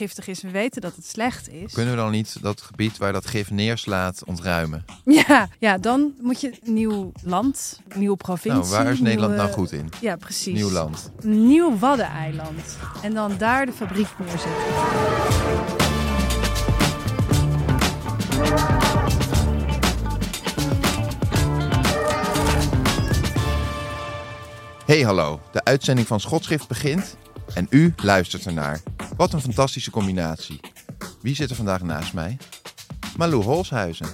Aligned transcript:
giftig 0.00 0.26
is. 0.28 0.42
We 0.42 0.50
weten 0.50 0.80
dat 0.80 0.96
het 0.96 1.06
slecht 1.06 1.48
is. 1.48 1.72
Kunnen 1.72 1.94
we 1.94 2.00
dan 2.00 2.10
niet 2.10 2.42
dat 2.42 2.60
gebied 2.60 2.96
waar 2.98 3.12
dat 3.12 3.26
gif 3.26 3.50
neerslaat 3.50 4.24
ontruimen? 4.24 4.84
Ja, 5.04 5.48
ja, 5.58 5.78
dan 5.78 6.14
moet 6.20 6.40
je 6.40 6.52
nieuw 6.62 7.12
land, 7.22 7.80
nieuwe 7.94 8.16
provincie. 8.16 8.60
Nou, 8.72 8.84
waar 8.84 8.92
is 8.92 9.00
Nederland 9.00 9.32
nieuwe- 9.32 9.46
nou 9.46 9.58
goed 9.58 9.72
in? 9.72 9.88
Ja, 10.00 10.16
precies. 10.16 10.54
Nieuw 10.54 10.70
land. 10.70 11.10
Nieuw 11.22 11.78
Waddeneiland. 11.78 12.76
En 13.02 13.14
dan 13.14 13.34
daar 13.38 13.66
de 13.66 13.72
fabriek 13.72 14.08
neerzetten. 14.18 14.52
Hey 24.86 25.00
hallo, 25.00 25.40
de 25.52 25.64
uitzending 25.64 26.06
van 26.06 26.20
Schotschrift 26.20 26.68
begint 26.68 27.16
en 27.54 27.66
u 27.70 27.92
luistert 27.96 28.46
ernaar. 28.46 28.80
Wat 29.16 29.32
een 29.32 29.40
fantastische 29.40 29.90
combinatie. 29.90 30.60
Wie 31.20 31.34
zit 31.34 31.50
er 31.50 31.56
vandaag 31.56 31.82
naast 31.82 32.12
mij? 32.12 32.38
Malou 33.16 33.42
Holshuizen. 33.42 34.06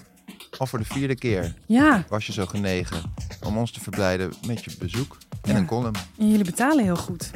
Al 0.59 0.67
voor 0.67 0.79
de 0.79 0.85
vierde 0.85 1.15
keer 1.15 1.55
Ja, 1.67 2.05
was 2.09 2.27
je 2.27 2.33
zo 2.33 2.47
genegen 2.47 3.15
om 3.43 3.57
ons 3.59 3.71
te 3.73 3.81
verblijden 3.81 4.33
met 4.47 4.65
je 4.65 4.77
bezoek 4.79 5.17
en 5.43 5.53
Ja. 5.53 5.57
een 5.59 5.67
column. 5.67 5.95
en 6.19 6.29
jullie 6.31 6.45
betalen 6.45 6.85
heel 6.85 6.97
goed. 6.97 7.31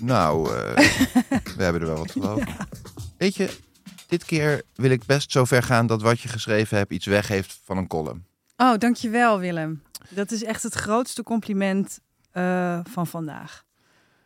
Nou, 0.00 0.56
eh, 0.56 0.76
we 1.56 1.62
hebben 1.62 1.80
er 1.82 1.86
wel 1.86 1.96
wat 1.96 2.10
geloof. 2.10 2.42
Weet 3.18 3.34
je, 3.34 3.56
dit 4.08 4.24
keer 4.24 4.62
wil 4.74 4.90
ik 4.90 5.04
best 5.06 5.32
zo 5.32 5.44
ver 5.44 5.62
gaan 5.62 5.86
dat 5.86 6.02
wat 6.02 6.20
je 6.20 6.28
geschreven 6.28 6.78
hebt 6.78 6.92
iets 6.92 7.06
weggeeft 7.06 7.60
van 7.64 7.76
een 7.76 7.86
column. 7.86 8.24
Oh, 8.56 8.78
dankjewel 8.78 9.38
Willem. 9.38 9.82
Dat 10.08 10.30
is 10.30 10.44
echt 10.44 10.62
het 10.62 10.74
grootste 10.74 11.22
compliment 11.22 11.98
eh, 12.30 12.80
van 12.90 13.06
vandaag. 13.06 13.63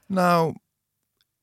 Nou, 0.09 0.55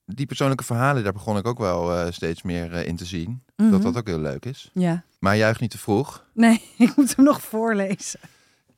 die 0.04 0.26
persoonlijke 0.26 0.64
verhalen, 0.64 1.04
daar 1.04 1.12
begon 1.12 1.36
ik 1.36 1.46
ook 1.46 1.58
wel 1.58 1.94
eh, 1.94 2.12
steeds 2.12 2.42
meer 2.42 2.72
eh, 2.72 2.86
in 2.86 2.96
te 2.96 3.04
zien. 3.04 3.42
Mhm. 3.56 3.70
Dat 3.70 3.82
dat 3.82 3.96
ook 3.96 4.06
heel 4.06 4.18
leuk 4.18 4.44
is. 4.44 4.70
Ja. 4.72 5.04
Maar 5.18 5.36
juich 5.36 5.60
niet 5.60 5.70
te 5.70 5.78
vroeg. 5.78 6.24
Nee, 6.32 6.62
ik 6.78 6.96
moet 6.96 7.16
hem 7.16 7.24
nog 7.24 7.40
voorlezen. 7.42 8.20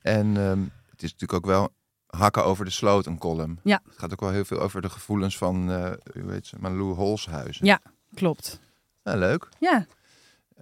En 0.01 0.37
ehm, 0.37 0.61
het 0.91 1.03
is 1.03 1.13
natuurlijk 1.13 1.33
ook 1.33 1.47
wel 1.47 1.73
hakken 2.07 2.45
over 2.45 2.65
de 2.65 2.71
sloot, 2.71 3.07
een 3.07 3.19
column. 3.19 3.61
Ja. 3.63 3.81
Het 3.89 3.99
gaat 3.99 4.13
ook 4.13 4.21
wel 4.21 4.31
heel 4.31 4.45
veel 4.45 4.61
over 4.61 4.83
de 4.83 4.91
gevoelens 4.91 5.39
van, 5.39 5.71
eh 5.71 5.93
u 6.15 6.23
weet 6.23 6.47
ze, 6.47 6.57
Malou 6.61 6.95
Holshuizen. 6.95 7.67
Ja. 7.67 7.81
Klopt. 8.15 8.61
Nou, 9.03 9.19
leuk. 9.19 9.49
Ja, 9.59 9.87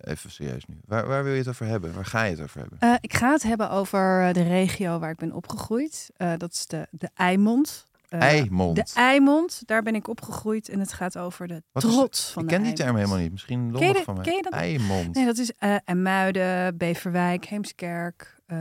Even 0.01 0.31
serieus 0.31 0.65
nu. 0.67 0.81
Waar, 0.85 1.07
waar 1.07 1.25
wil 1.25 1.33
je 1.33 1.39
het 1.39 1.49
over 1.49 1.67
hebben? 1.67 1.95
Waar 1.95 2.05
ga 2.05 2.23
je 2.23 2.31
het 2.31 2.43
over 2.43 2.61
hebben? 2.61 2.99
Ik 3.01 3.15
ga 3.15 3.33
het 3.33 3.43
hebben 3.43 3.71
over 3.71 4.33
de 4.33 4.43
regio 4.43 4.99
waar 4.99 5.11
ik 5.11 5.17
ben 5.17 5.33
opgegroeid. 5.33 6.11
Dat 6.37 6.53
is 6.53 6.67
de, 6.67 6.87
de 6.91 7.11
Eimond. 7.15 7.87
Eh, 8.19 8.29
Eimond. 8.29 8.77
De 8.77 9.01
Eimond, 9.01 9.63
daar 9.67 9.83
ben 9.83 9.95
ik 9.95 10.09
opgegroeid. 10.09 10.69
En 10.69 10.81
het 10.81 10.93
gaat 10.93 11.19
over 11.19 11.47
de 11.49 11.63
Wat 11.73 11.85
is- 11.85 11.91
trots 11.93 12.31
van 12.31 12.43
ik 12.43 12.49
de 12.49 12.55
ken 12.55 12.65
die 12.65 12.73
term 12.73 12.97
helemaal 12.97 13.19
niet. 13.19 13.31
Misschien 13.33 13.73
lollig 13.73 14.03
van 14.03 14.15
mij. 14.15 14.25
ken 14.25 14.35
je 14.37 14.43
dat? 14.43 14.53
Eimond. 14.53 15.15
Nee, 15.15 15.25
dat 15.25 15.39
is 15.39 15.53
eh 15.59 15.77
Emuiden, 15.85 16.77
Beverwijk, 16.77 17.45
Heemskerk, 17.45 18.41
eh, 18.47 18.59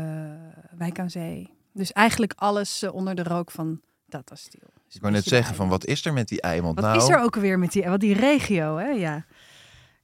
Wijk 0.78 1.00
aan 1.00 1.10
Zee. 1.10 1.54
Dus 1.74 1.92
eigenlijk 1.92 2.34
alles 2.36 2.84
onder 2.92 3.16
de 3.16 3.24
rook 3.24 3.52
van 3.52 3.82
Tata 4.10 4.36
Steel. 4.36 4.70
Dus 4.86 4.96
ik 4.96 5.02
wou 5.02 5.14
net 5.14 5.24
zeggen, 5.24 5.56
van 5.56 5.68
wat 5.70 5.86
is 5.86 6.06
er 6.06 6.14
met 6.14 6.28
die 6.28 6.42
Eimond? 6.42 6.76
Wat 6.80 6.84
nou, 6.84 6.98
is 6.98 7.10
er 7.10 7.20
ook 7.20 7.36
weer 7.36 7.60
met 7.60 7.72
die, 7.72 7.84
wat 7.84 8.00
die 8.00 8.14
regio, 8.14 8.78
hè? 8.78 8.88
Ja. 8.90 9.26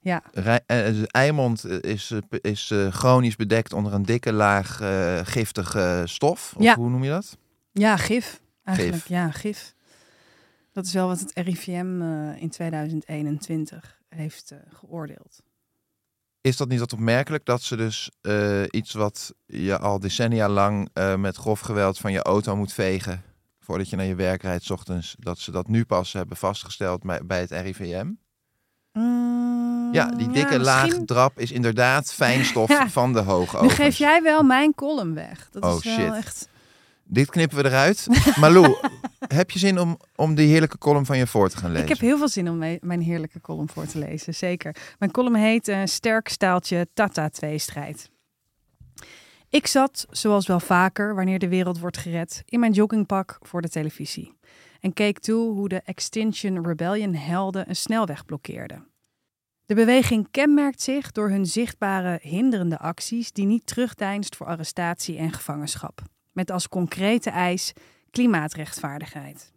Ja, 0.00 0.22
Rij- 0.32 0.62
dus 0.66 1.06
Eimond 1.06 1.64
is, 1.66 2.12
is 2.30 2.72
chronisch 2.90 3.36
bedekt 3.36 3.72
onder 3.72 3.92
een 3.94 4.02
dikke 4.02 4.32
laag 4.32 4.80
giftige 5.28 6.02
stof. 6.04 6.52
Of 6.56 6.62
Ja. 6.62 6.74
hoe 6.74 6.88
noem 6.90 7.04
je 7.04 7.10
dat? 7.10 7.36
ja 7.72 7.96
gif. 7.96 8.40
Eigenlijk, 8.64 8.96
Gif. 8.96 9.08
ja, 9.08 9.30
gif. 9.30 9.74
Dat 10.72 10.86
is 10.86 10.92
wel 10.92 11.06
wat 11.06 11.20
het 11.20 11.32
RIVM 11.34 12.02
eh, 12.02 12.42
in 12.42 12.50
2021 12.50 14.00
heeft 14.08 14.50
eh, 14.50 14.58
geoordeeld. 14.72 15.42
Is 16.40 16.56
dat 16.56 16.68
niet 16.68 16.78
wat 16.80 16.92
opmerkelijk 16.92 17.44
dat 17.44 17.62
ze 17.62 17.76
dus 17.76 18.10
eh, 18.20 18.62
iets 18.70 18.92
wat 18.92 19.34
je 19.46 19.78
al 19.78 19.98
decennia 20.00 20.48
lang 20.48 20.88
met 21.16 21.36
grof 21.36 21.60
geweld 21.60 21.98
van 21.98 22.12
je 22.12 22.22
auto 22.22 22.56
moet 22.56 22.72
vegen 22.72 23.22
voordat 23.60 23.90
je 23.90 23.96
naar 23.96 24.06
je 24.06 24.14
werk 24.14 24.42
rijdt 24.42 24.64
's 24.64 24.70
ochtends, 24.70 25.14
dat 25.18 25.38
ze 25.38 25.50
dat 25.50 25.68
nu 25.68 25.84
pas 25.84 26.12
hebben 26.12 26.36
vastgesteld 26.36 27.02
bij, 27.26 27.40
het 27.40 27.50
RIVM? 27.50 28.06
Mm, 28.92 29.92
Ja, 29.92 30.06
die 30.10 30.30
dikke 30.30 30.58
laag 30.60 30.84
misschien- 30.84 31.06
drap 31.06 31.38
is 31.38 31.50
inderdaad 31.52 32.12
fijnstof 32.12 32.68
Ja. 32.78 32.88
van 32.88 33.12
de 33.12 33.20
hoogovens. 33.20 33.78
Nu 33.78 33.84
geef 33.84 33.96
jij 33.96 34.22
wel 34.22 34.42
mijn 34.42 34.74
column 34.74 35.14
weg. 35.14 35.48
Dat 35.50 35.62
Oh, 35.64 35.76
is 35.76 35.84
wel 35.84 35.94
shit. 35.94 36.14
echt... 36.14 36.48
Dit 37.12 37.30
knippen 37.30 37.58
we 37.58 37.64
eruit. 37.64 38.06
Malou, 38.40 38.76
heb 39.18 39.50
je 39.50 39.58
zin 39.58 39.78
om, 39.78 39.96
om 40.16 40.34
die 40.34 40.48
heerlijke 40.48 40.78
column 40.78 41.06
van 41.06 41.18
je 41.18 41.26
voor 41.26 41.48
te 41.48 41.56
gaan 41.56 41.70
lezen? 41.70 41.82
Ik 41.82 41.88
heb 41.88 42.00
heel 42.00 42.18
veel 42.18 42.28
zin 42.28 42.48
om 42.48 42.58
mijn 42.80 43.00
heerlijke 43.00 43.40
column 43.40 43.68
voor 43.68 43.86
te 43.86 43.98
lezen, 43.98 44.34
zeker. 44.34 44.76
Mijn 44.98 45.10
column 45.10 45.34
heet 45.36 45.68
eh, 45.68 45.80
Sterk 45.84 46.28
staaltje 46.28 46.88
Tata 46.94 47.28
tweestrijd. 47.28 48.10
Ik 49.48 49.66
zat, 49.66 50.06
zoals 50.10 50.46
wel 50.46 50.60
vaker 50.60 51.14
wanneer 51.14 51.38
de 51.38 51.48
wereld 51.48 51.78
wordt 51.78 51.96
gered, 51.96 52.42
in 52.46 52.60
mijn 52.60 52.72
joggingpak 52.72 53.38
voor 53.40 53.62
de 53.62 53.68
televisie. 53.68 54.38
En 54.80 54.92
keek 54.92 55.18
toe 55.18 55.52
hoe 55.52 55.68
de 55.68 55.80
Extinction 55.84 56.66
Rebellion 56.66 57.14
helden 57.14 57.68
een 57.68 57.76
snelweg 57.76 58.24
blokkeerden. 58.24 58.86
De 59.66 59.74
beweging 59.74 60.28
kenmerkt 60.30 60.82
zich 60.82 61.12
door 61.12 61.30
hun 61.30 61.46
zichtbare 61.46 62.18
hinderende 62.22 62.78
acties 62.78 63.32
die 63.32 63.46
niet 63.46 63.66
terugdeinst 63.66 64.36
voor 64.36 64.46
arrestatie 64.46 65.16
en 65.16 65.32
gevangenschap. 65.32 66.02
Met 66.32 66.50
als 66.50 66.68
concrete 66.68 67.30
eis 67.30 67.72
klimaatrechtvaardigheid. 68.10 69.52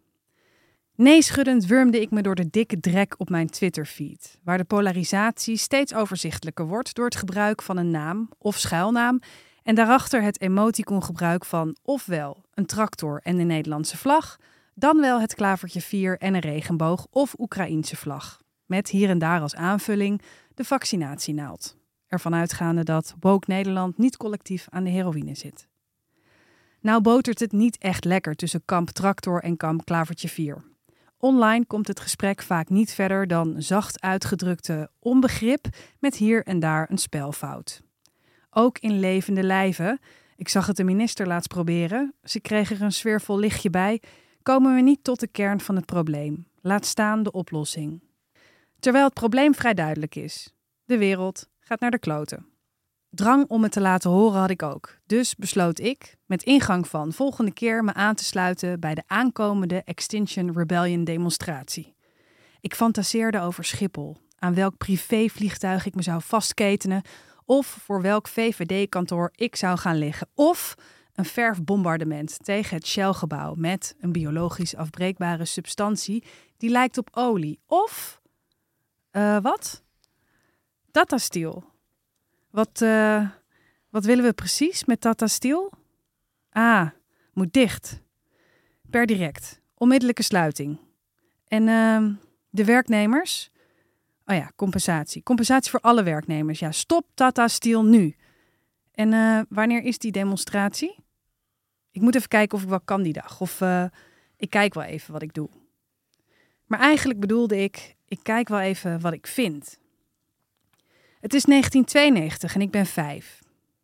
Neeschuddend 0.96 1.66
wurmde 1.66 2.02
ik 2.02 2.12
me 2.12 2.22
door 2.22 2.36
de 2.36 2.50
dikke 2.50 2.80
drek 2.80 3.16
op 3.18 3.30
mijn 3.30 3.50
Twitter-feed, 3.50 4.40
waar 4.44 4.58
de 4.58 4.64
polarisatie 4.64 5.58
steeds 5.58 5.94
overzichtelijker 5.94 6.68
wordt 6.68 6.96
door 6.96 7.06
het 7.06 7.16
gebruik 7.16 7.62
van 7.62 7.78
een 7.78 7.92
naam 7.92 8.30
of 8.38 8.58
schuilnaam 8.58 9.20
en 9.64 9.76
daarachter 9.76 10.22
het 10.22 10.42
emoticon-gebruik 10.42 11.46
van 11.46 11.76
ofwel 11.82 12.44
een 12.54 12.66
tractor 12.66 13.20
en 13.24 13.38
de 13.38 13.44
Nederlandse 13.44 13.98
vlag, 13.98 14.38
dan 14.74 15.02
wel 15.02 15.22
het 15.22 15.36
klavertje 15.36 15.82
4 15.82 16.18
en 16.18 16.34
een 16.34 16.40
regenboog 16.40 17.08
of 17.10 17.34
Oekraïense 17.40 17.96
vlag, 17.96 18.40
met 18.66 18.90
hier 18.90 19.10
en 19.10 19.20
daar 19.20 19.42
als 19.42 19.56
aanvulling 19.56 20.22
de 20.54 20.64
vaccinatienaald. 20.64 21.78
Ervan 22.08 22.36
uitgaande 22.36 22.84
dat 22.84 23.16
woke 23.20 23.46
Nederland 23.52 23.98
niet 23.98 24.18
collectief 24.18 24.68
aan 24.70 24.84
de 24.84 24.90
heroïne 24.90 25.36
zit. 25.36 25.68
Nou 26.86 27.02
botert 27.02 27.40
het 27.40 27.52
niet 27.52 27.78
echt 27.78 28.06
lekker 28.06 28.36
tussen 28.36 28.66
kamp 28.66 28.90
Tractor 28.90 29.44
en 29.44 29.58
kamp 29.58 29.86
Klavertje 29.86 30.30
4. 30.30 30.64
Online 31.18 31.66
komt 31.66 31.88
het 31.88 32.00
gesprek 32.00 32.42
vaak 32.42 32.70
niet 32.70 32.94
verder 32.94 33.28
dan 33.28 33.62
zacht 33.62 34.02
uitgedrukte 34.02 34.90
onbegrip 35.00 35.68
met 36.00 36.16
hier 36.16 36.44
en 36.44 36.60
daar 36.60 36.92
een 36.92 36.98
spelfout. 36.98 37.82
Ook 38.50 38.80
in 38.80 39.00
levende 39.00 39.44
lijven, 39.44 40.00
ik 40.36 40.50
zag 40.50 40.68
het 40.68 40.76
de 40.76 40.84
minister 40.84 41.28
laatst 41.28 41.50
proberen, 41.50 42.14
ze 42.24 42.40
kreeg 42.40 42.72
er 42.72 42.82
een 42.82 42.92
sfeervol 42.92 43.38
lichtje 43.38 43.70
bij, 43.70 44.02
komen 44.42 44.76
we 44.76 44.82
niet 44.82 45.04
tot 45.04 45.20
de 45.20 45.28
kern 45.28 45.60
van 45.60 45.76
het 45.76 45.86
probleem, 45.86 46.48
laat 46.62 46.86
staan 46.86 47.24
de 47.24 47.32
oplossing. 47.32 48.04
Terwijl 48.80 49.06
het 49.06 49.14
probleem 49.14 49.56
vrij 49.56 49.74
duidelijk 49.74 50.16
is. 50.16 50.54
De 50.84 50.98
wereld 50.98 51.50
gaat 51.60 51.80
naar 51.80 51.92
de 51.92 52.00
kloten. 52.00 52.55
Drang 53.16 53.46
om 53.48 53.64
het 53.64 53.72
te 53.72 53.82
laten 53.82 54.10
horen 54.10 54.40
had 54.40 54.50
ik 54.50 54.64
ook. 54.64 54.98
Dus 55.06 55.36
besloot 55.36 55.80
ik, 55.80 56.16
met 56.26 56.44
ingang 56.44 56.88
van 56.88 57.14
volgende 57.14 57.54
keer, 57.54 57.84
me 57.84 57.94
aan 57.94 58.16
te 58.16 58.24
sluiten 58.24 58.80
bij 58.80 58.96
de 58.96 59.04
aankomende 59.08 59.84
Extinction 59.84 60.58
Rebellion 60.58 61.04
demonstratie. 61.04 61.96
Ik 62.60 62.76
fantaseerde 62.76 63.40
over 63.40 63.64
Schiphol, 63.64 64.18
aan 64.40 64.54
welk 64.54 64.78
privévliegtuig 64.78 65.86
ik 65.86 65.96
me 65.96 66.02
zou 66.02 66.22
vastketenen, 66.22 67.02
of 67.46 67.68
voor 67.68 68.02
welk 68.02 68.28
VVD-kantoor 68.28 69.32
ik 69.36 69.56
zou 69.56 69.78
gaan 69.78 69.98
liggen, 69.98 70.28
of 70.34 70.76
een 71.14 71.26
verfbombardement 71.26 72.38
tegen 72.44 72.76
het 72.78 72.88
Shell-gebouw 72.88 73.54
met 73.54 73.96
een 74.00 74.12
biologisch 74.12 74.76
afbreekbare 74.76 75.46
substantie 75.46 76.24
die 76.58 76.70
lijkt 76.70 76.98
op 76.98 77.10
olie, 77.12 77.60
of 77.68 78.22
uh, 79.12 79.38
wat? 79.42 79.84
Tata. 80.92 81.18
Wat, 82.56 82.82
uh, 82.82 83.30
wat 83.90 84.06
willen 84.06 84.24
we 84.24 84.34
precies 84.34 84.86
met 84.86 85.02
Tata 85.02 85.28
Steel? 85.28 85.72
Ah, 86.50 86.90
moet 87.34 87.54
dicht. 87.54 88.02
Per 88.90 89.06
direct. 89.06 89.62
Onmiddellijke 89.74 90.24
sluiting. 90.24 90.80
En 91.48 91.68
uh, 91.68 92.16
de 92.50 92.66
werknemers? 92.66 93.52
Oh 94.26 94.36
ja, 94.36 94.52
compensatie. 94.56 95.24
Compensatie 95.24 95.72
voor 95.72 95.80
alle 95.80 96.04
werknemers. 96.04 96.60
Ja, 96.60 96.72
stop 96.72 97.08
Tata 97.14 97.48
Steel 97.48 97.86
nu. 97.86 98.16
En 98.92 99.12
uh, 99.12 99.42
wanneer 99.50 99.84
is 99.84 99.98
die 99.98 100.12
demonstratie? 100.12 100.96
Ik 101.92 102.02
moet 102.02 102.16
even 102.16 102.28
kijken 102.28 102.58
of 102.58 102.64
ik 102.64 102.70
wel 102.70 102.82
kan 102.82 103.02
die 103.02 103.14
dag. 103.14 103.42
Of 103.42 103.62
uh, 103.62 103.86
ik 104.38 104.50
kijk 104.50 104.74
wel 104.74 104.84
even 104.84 105.14
wat 105.14 105.22
ik 105.22 105.34
doe. 105.34 105.50
Maar 106.66 106.80
eigenlijk 106.80 107.20
bedoelde 107.20 107.58
ik, 107.58 107.96
ik 108.08 108.20
kijk 108.24 108.48
wel 108.48 108.60
even 108.60 109.00
wat 109.00 109.14
ik 109.14 109.28
vind. 109.28 109.80
Het 111.26 111.34
is 111.34 111.44
1992 111.44 112.56
en 112.56 112.62
ik 112.62 112.72
ben 112.72 112.86
vijf. 112.86 113.40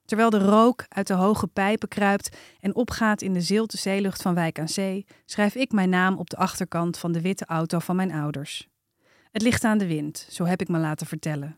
Terwijl 0.05 0.29
de 0.29 0.39
rook 0.39 0.85
uit 0.89 1.07
de 1.07 1.13
hoge 1.13 1.47
pijpen 1.47 1.88
kruipt 1.88 2.38
en 2.59 2.75
opgaat 2.75 3.21
in 3.21 3.33
de 3.33 3.41
zilte 3.41 3.77
zeelucht 3.77 4.21
van 4.21 4.33
Wijk 4.33 4.59
aan 4.59 4.69
Zee, 4.69 5.05
schrijf 5.25 5.55
ik 5.55 5.71
mijn 5.71 5.89
naam 5.89 6.17
op 6.17 6.29
de 6.29 6.38
achterkant 6.38 6.97
van 6.97 7.11
de 7.11 7.21
witte 7.21 7.45
auto 7.45 7.79
van 7.79 7.95
mijn 7.95 8.11
ouders. 8.11 8.67
Het 9.31 9.41
ligt 9.41 9.63
aan 9.63 9.77
de 9.77 9.88
wind, 9.88 10.27
zo 10.29 10.45
heb 10.45 10.61
ik 10.61 10.67
me 10.67 10.77
laten 10.77 11.07
vertellen. 11.07 11.57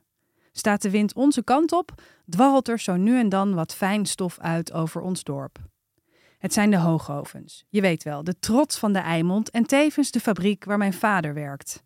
Staat 0.51 0.81
de 0.81 0.89
wind 0.89 1.13
onze 1.13 1.43
kant 1.43 1.71
op, 1.71 2.01
dwarrelt 2.25 2.67
er 2.67 2.79
zo 2.79 2.95
nu 2.95 3.19
en 3.19 3.29
dan 3.29 3.53
wat 3.53 3.75
fijn 3.75 4.05
stof 4.05 4.39
uit 4.39 4.73
over 4.73 5.01
ons 5.01 5.23
dorp. 5.23 5.57
Het 6.37 6.53
zijn 6.53 6.69
de 6.69 6.77
hoogovens, 6.77 7.65
je 7.69 7.81
weet 7.81 8.03
wel, 8.03 8.23
de 8.23 8.39
trots 8.39 8.77
van 8.77 8.93
de 8.93 8.99
Eimond 8.99 9.49
en 9.49 9.65
tevens 9.65 10.11
de 10.11 10.19
fabriek 10.19 10.65
waar 10.65 10.77
mijn 10.77 10.93
vader 10.93 11.33
werkt. 11.33 11.83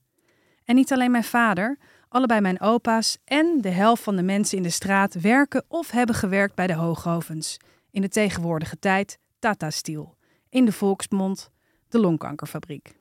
En 0.65 0.75
niet 0.75 0.93
alleen 0.93 1.11
mijn 1.11 1.23
vader, 1.23 1.77
allebei 2.09 2.41
mijn 2.41 2.61
opa's 2.61 3.17
en 3.25 3.57
de 3.61 3.69
helft 3.69 4.03
van 4.03 4.15
de 4.15 4.23
mensen 4.23 4.57
in 4.57 4.63
de 4.63 4.69
straat 4.69 5.13
werken 5.13 5.65
of 5.67 5.91
hebben 5.91 6.15
gewerkt 6.15 6.55
bij 6.55 6.67
de 6.67 6.73
hoogovens. 6.73 7.57
In 7.91 8.01
de 8.01 8.09
tegenwoordige 8.09 8.79
tijd 8.79 9.19
Tata 9.39 9.69
Steel, 9.69 10.17
in 10.49 10.65
de 10.65 10.71
volksmond 10.71 11.51
de 11.89 11.99
longkankerfabriek. 11.99 12.95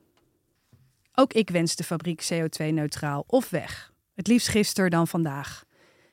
Ook 1.13 1.33
ik 1.33 1.49
wens 1.49 1.75
de 1.75 1.83
fabriek 1.83 2.29
CO2-neutraal 2.33 3.23
of 3.27 3.49
weg. 3.49 3.93
Het 4.15 4.27
liefst 4.27 4.47
gisteren 4.47 4.89
dan 4.89 5.07
vandaag. 5.07 5.63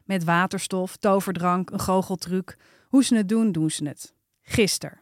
Met 0.04 0.24
waterstof, 0.24 0.96
toverdrank, 0.96 1.70
een 1.70 1.80
goocheltruc. 1.80 2.56
Hoe 2.88 3.04
ze 3.04 3.16
het 3.16 3.28
doen, 3.28 3.52
doen 3.52 3.70
ze 3.70 3.88
het. 3.88 4.14
Gisteren. 4.42 5.00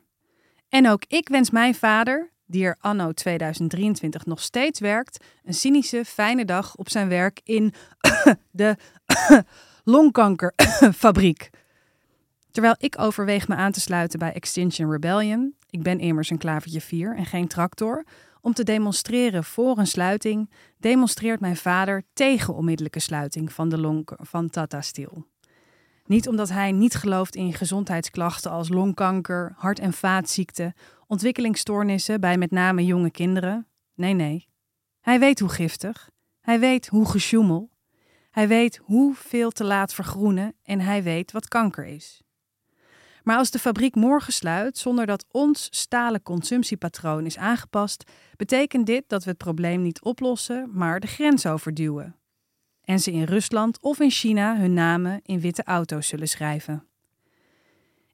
En 0.68 0.88
ook 0.88 1.04
ik 1.08 1.28
wens 1.28 1.50
mijn 1.50 1.74
vader, 1.74 2.31
die 2.52 2.64
er 2.64 2.76
anno 2.80 3.12
2023 3.12 4.26
nog 4.26 4.40
steeds 4.40 4.80
werkt, 4.80 5.24
een 5.44 5.54
cynische, 5.54 6.04
fijne 6.04 6.44
dag 6.44 6.74
op 6.76 6.88
zijn 6.88 7.08
werk 7.08 7.40
in 7.44 7.74
de 8.50 8.76
longkankerfabriek. 9.84 11.50
Terwijl 12.50 12.74
ik 12.78 12.98
overweeg 12.98 13.48
me 13.48 13.54
aan 13.54 13.72
te 13.72 13.80
sluiten 13.80 14.18
bij 14.18 14.32
Extinction 14.32 14.90
Rebellion, 14.90 15.54
ik 15.70 15.82
ben 15.82 15.98
immers 15.98 16.30
een 16.30 16.38
klavertje 16.38 16.80
4 16.80 17.16
en 17.16 17.26
geen 17.26 17.48
tractor, 17.48 18.04
om 18.40 18.52
te 18.52 18.62
demonstreren 18.62 19.44
voor 19.44 19.78
een 19.78 19.86
sluiting, 19.86 20.50
demonstreert 20.78 21.40
mijn 21.40 21.56
vader 21.56 22.02
tegen 22.12 22.54
onmiddellijke 22.54 23.00
sluiting 23.00 23.52
van 23.52 23.68
de 23.68 23.78
long 23.78 24.08
van 24.16 24.50
Tata 24.50 24.80
Steel. 24.80 25.31
Niet 26.12 26.28
omdat 26.28 26.48
hij 26.48 26.72
niet 26.72 26.94
gelooft 26.94 27.36
in 27.36 27.52
gezondheidsklachten 27.52 28.50
als 28.50 28.68
longkanker, 28.68 29.52
hart- 29.56 29.78
en 29.78 29.92
vaatziekten, 29.92 30.74
ontwikkelingsstoornissen 31.06 32.20
bij 32.20 32.38
met 32.38 32.50
name 32.50 32.84
jonge 32.84 33.10
kinderen. 33.10 33.66
Nee, 33.94 34.12
nee. 34.12 34.48
Hij 35.00 35.18
weet 35.18 35.40
hoe 35.40 35.48
giftig. 35.48 36.10
Hij 36.40 36.60
weet 36.60 36.86
hoe 36.86 37.06
gesjoemel. 37.06 37.70
Hij 38.30 38.48
weet 38.48 38.80
hoeveel 38.82 39.50
te 39.50 39.64
laat 39.64 39.94
vergroenen 39.94 40.54
en 40.62 40.80
hij 40.80 41.02
weet 41.02 41.32
wat 41.32 41.48
kanker 41.48 41.84
is. 41.84 42.22
Maar 43.22 43.36
als 43.36 43.50
de 43.50 43.58
fabriek 43.58 43.94
morgen 43.94 44.32
sluit 44.32 44.78
zonder 44.78 45.06
dat 45.06 45.24
ons 45.30 45.68
stalen 45.70 46.22
consumptiepatroon 46.22 47.26
is 47.26 47.38
aangepast, 47.38 48.10
betekent 48.36 48.86
dit 48.86 49.04
dat 49.06 49.24
we 49.24 49.30
het 49.30 49.38
probleem 49.38 49.82
niet 49.82 50.02
oplossen, 50.02 50.70
maar 50.72 51.00
de 51.00 51.06
grens 51.06 51.46
overduwen 51.46 52.16
en 52.84 53.00
ze 53.00 53.12
in 53.12 53.24
Rusland 53.24 53.80
of 53.80 54.00
in 54.00 54.10
China 54.10 54.56
hun 54.56 54.74
namen 54.74 55.20
in 55.22 55.40
witte 55.40 55.64
auto's 55.64 56.08
zullen 56.08 56.28
schrijven. 56.28 56.86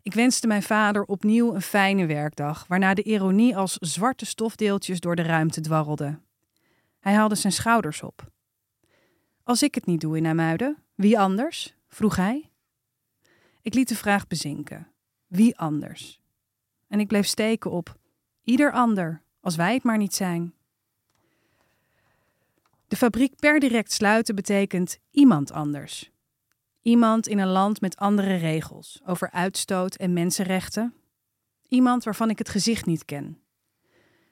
Ik 0.03 0.15
wenste 0.15 0.47
mijn 0.47 0.63
vader 0.63 1.05
opnieuw 1.05 1.55
een 1.55 1.63
fijne 1.63 2.07
werkdag, 2.07 2.67
waarna 2.67 2.95
de 2.95 3.03
ironie 3.03 3.57
als 3.57 3.73
zwarte 3.73 4.27
stofdeeltjes 4.27 5.01
door 5.01 5.17
de 5.17 5.23
ruimte 5.23 5.61
dwarrelde. 5.61 6.19
Hij 7.01 7.13
haalde 7.13 7.35
zijn 7.35 7.53
schouders 7.53 8.03
op. 8.03 8.31
Als 9.43 9.63
ik 9.63 9.75
het 9.75 9.87
niet 9.87 10.01
doe 10.01 10.17
in 10.17 10.27
Amuiden, 10.27 10.77
wie 10.95 11.19
anders? 11.19 11.75
vroeg 11.89 12.17
hij. 12.17 12.51
Ik 13.63 13.75
liet 13.75 13.89
de 13.89 13.97
vraag 13.97 14.27
bezinken. 14.27 14.89
Wie 15.27 15.59
anders? 15.59 16.21
En 16.87 17.01
ik 17.01 17.07
bleef 17.07 17.27
steken 17.27 17.71
op 17.71 17.97
ieder 18.43 18.73
ander, 18.73 19.23
als 19.41 19.57
wij 19.57 19.75
het 19.75 19.83
maar 19.83 19.99
niet 19.99 20.15
zijn. 20.15 20.55
De 22.89 22.97
fabriek 22.97 23.37
per 23.37 23.61
direct 23.61 23.93
sluiten 23.93 24.35
betekent 24.35 24.99
iemand 25.11 25.53
anders. 25.53 26.11
Iemand 26.83 27.29
in 27.29 27.39
een 27.39 27.49
land 27.49 27.81
met 27.81 27.97
andere 27.97 28.37
regels 28.37 29.01
over 29.07 29.31
uitstoot 29.31 29.95
en 29.95 30.13
mensenrechten. 30.13 30.95
Iemand 31.69 32.05
waarvan 32.05 32.31
ik 32.31 32.39
het 32.39 32.49
gezicht 32.49 32.87
niet 32.87 33.05
ken. 33.05 33.43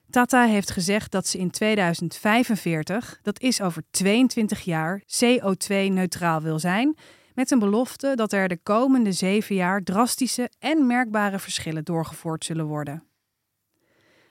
Tata 0.09 0.45
heeft 0.45 0.71
gezegd 0.71 1.11
dat 1.11 1.27
ze 1.27 1.37
in 1.37 1.51
2045, 1.51 3.19
dat 3.21 3.39
is 3.39 3.61
over 3.61 3.83
22 3.91 4.61
jaar, 4.61 5.01
CO2-neutraal 5.01 6.41
wil 6.41 6.59
zijn, 6.59 6.97
met 7.33 7.51
een 7.51 7.59
belofte 7.59 8.15
dat 8.15 8.33
er 8.33 8.47
de 8.47 8.57
komende 8.63 9.11
zeven 9.11 9.55
jaar 9.55 9.83
drastische 9.83 10.51
en 10.59 10.87
merkbare 10.87 11.39
verschillen 11.39 11.83
doorgevoerd 11.83 12.45
zullen 12.45 12.65
worden. 12.65 13.03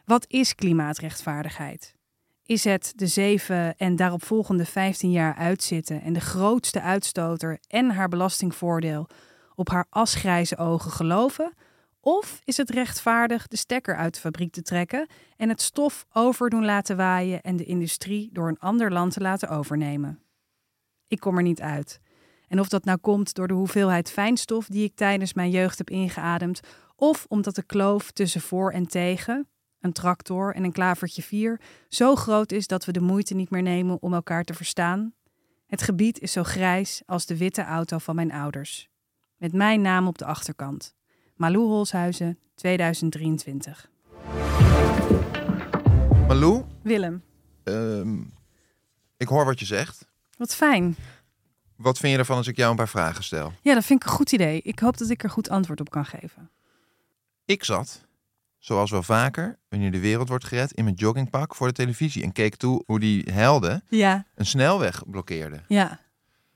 Wat 0.04 0.24
is 0.28 0.54
klimaatrechtvaardigheid? 0.54 1.95
Is 2.46 2.64
het 2.64 2.92
de 2.96 3.06
zeven 3.06 3.76
en 3.76 3.96
daaropvolgende 3.96 4.64
15 4.64 5.10
jaar 5.10 5.34
uitzitten 5.34 6.02
en 6.02 6.12
de 6.12 6.20
grootste 6.20 6.80
uitstoter 6.80 7.58
en 7.68 7.90
haar 7.90 8.08
belastingvoordeel 8.08 9.08
op 9.54 9.68
haar 9.68 9.86
asgrijze 9.90 10.56
ogen 10.56 10.90
geloven? 10.90 11.52
Of 12.00 12.40
is 12.44 12.56
het 12.56 12.70
rechtvaardig 12.70 13.46
de 13.46 13.56
stekker 13.56 13.96
uit 13.96 14.14
de 14.14 14.20
fabriek 14.20 14.52
te 14.52 14.62
trekken 14.62 15.08
en 15.36 15.48
het 15.48 15.60
stof 15.60 16.06
over 16.12 16.50
doen 16.50 16.64
laten 16.64 16.96
waaien 16.96 17.42
en 17.42 17.56
de 17.56 17.64
industrie 17.64 18.30
door 18.32 18.48
een 18.48 18.58
ander 18.58 18.92
land 18.92 19.12
te 19.12 19.20
laten 19.20 19.48
overnemen? 19.48 20.22
Ik 21.08 21.20
kom 21.20 21.36
er 21.36 21.42
niet 21.42 21.60
uit. 21.60 22.00
En 22.48 22.60
of 22.60 22.68
dat 22.68 22.84
nou 22.84 22.98
komt 22.98 23.34
door 23.34 23.48
de 23.48 23.54
hoeveelheid 23.54 24.10
fijnstof 24.10 24.66
die 24.66 24.84
ik 24.84 24.96
tijdens 24.96 25.34
mijn 25.34 25.50
jeugd 25.50 25.78
heb 25.78 25.90
ingeademd, 25.90 26.60
of 26.96 27.24
omdat 27.28 27.54
de 27.54 27.62
kloof 27.62 28.10
tussen 28.10 28.40
voor 28.40 28.70
en 28.70 28.86
tegen, 28.86 29.48
een 29.80 29.92
tractor 29.92 30.54
en 30.54 30.64
een 30.64 30.72
klavertje 30.72 31.22
vier 31.22 31.60
zo 31.88 32.14
groot 32.16 32.52
is 32.52 32.66
dat 32.66 32.84
we 32.84 32.92
de 32.92 33.00
moeite 33.00 33.34
niet 33.34 33.50
meer 33.50 33.62
nemen 33.62 34.02
om 34.02 34.14
elkaar 34.14 34.44
te 34.44 34.54
verstaan? 34.54 35.14
Het 35.66 35.82
gebied 35.82 36.20
is 36.20 36.32
zo 36.32 36.42
grijs 36.42 37.02
als 37.06 37.26
de 37.26 37.36
witte 37.36 37.62
auto 37.64 37.98
van 37.98 38.14
mijn 38.14 38.32
ouders. 38.32 38.88
Met 39.36 39.52
mijn 39.52 39.80
naam 39.80 40.06
op 40.06 40.18
de 40.18 40.24
achterkant. 40.24 40.94
Malou 41.34 41.64
Holshuizen, 41.64 42.38
2023. 42.54 43.90
Malou, 46.28 46.64
Willem, 46.82 47.22
ehm, 47.64 48.18
ik 49.16 49.28
hoor 49.28 49.44
wat 49.44 49.58
je 49.58 49.64
zegt. 49.66 50.06
wat 50.38 50.54
fijn. 50.54 50.96
Wat 51.76 51.98
vind 51.98 52.12
je 52.12 52.18
ervan 52.18 52.36
als 52.36 52.46
ik 52.46 52.56
jou 52.56 52.70
een 52.70 52.76
paar 52.76 52.88
vragen 52.88 53.24
stel? 53.24 53.52
Ja, 53.62 53.74
dat 53.74 53.84
vind 53.84 54.02
ik 54.02 54.08
een 54.08 54.14
goed 54.14 54.32
idee. 54.32 54.62
Ik 54.62 54.78
hoop 54.78 54.96
dat 54.98 55.10
ik 55.10 55.22
er 55.22 55.30
goed 55.30 55.48
antwoord 55.48 55.80
op 55.80 55.90
kan 55.90 56.04
geven. 56.04 56.50
Ik 57.44 57.64
zat, 57.64 58.05
zoals 58.58 58.90
wel 58.90 59.02
vaker, 59.02 59.58
wanneer 59.68 59.90
de 59.92 60.00
wereld 60.00 60.28
wordt 60.28 60.44
gered, 60.44 60.72
in 60.72 60.84
mijn 60.84 60.96
joggingpak 60.96 61.54
voor 61.54 61.66
de 61.66 61.72
televisie 61.72 62.22
en 62.22 62.32
keek 62.32 62.56
toe 62.56 62.82
hoe 62.86 63.00
die 63.00 63.32
helden 63.32 63.84
Ja, 63.88 64.26
een 64.34 64.46
snelweg 64.46 65.02
blokkeerden. 65.10 65.64
ja. 65.68 66.04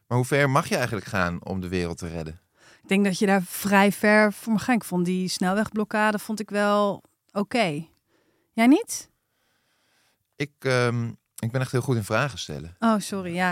Maar 0.06 0.18
hoe 0.18 0.26
ver 0.28 0.50
mag 0.50 0.68
je 0.68 0.74
eigenlijk 0.76 1.06
gaan 1.06 1.44
om 1.44 1.60
de 1.60 1.68
wereld 1.68 1.98
te 1.98 2.08
redden? 2.08 2.40
Ik 2.82 2.88
denk 2.88 3.04
dat 3.04 3.18
je 3.18 3.26
daar 3.26 3.42
vrij 3.42 3.92
ver 3.92 4.32
voor 4.32 4.52
mag 4.52 4.64
gaan. 4.64 4.74
Ik 4.74 4.84
vond 4.84 5.04
die 5.04 5.28
snelwegblokkade 5.28 6.18
vond 6.18 6.40
ik 6.40 6.50
wel 6.50 7.02
oké. 7.32 7.86
Jij 8.52 8.66
niet? 8.66 9.10
Ik, 10.36 10.52
ehm, 10.58 11.08
ik 11.38 11.50
ben 11.52 11.60
echt 11.60 11.72
heel 11.72 11.80
goed 11.80 11.96
in 11.96 12.04
vragen 12.04 12.38
stellen. 12.38 12.76
Oh, 12.78 12.98
sorry. 12.98 13.34
Ja, 13.34 13.50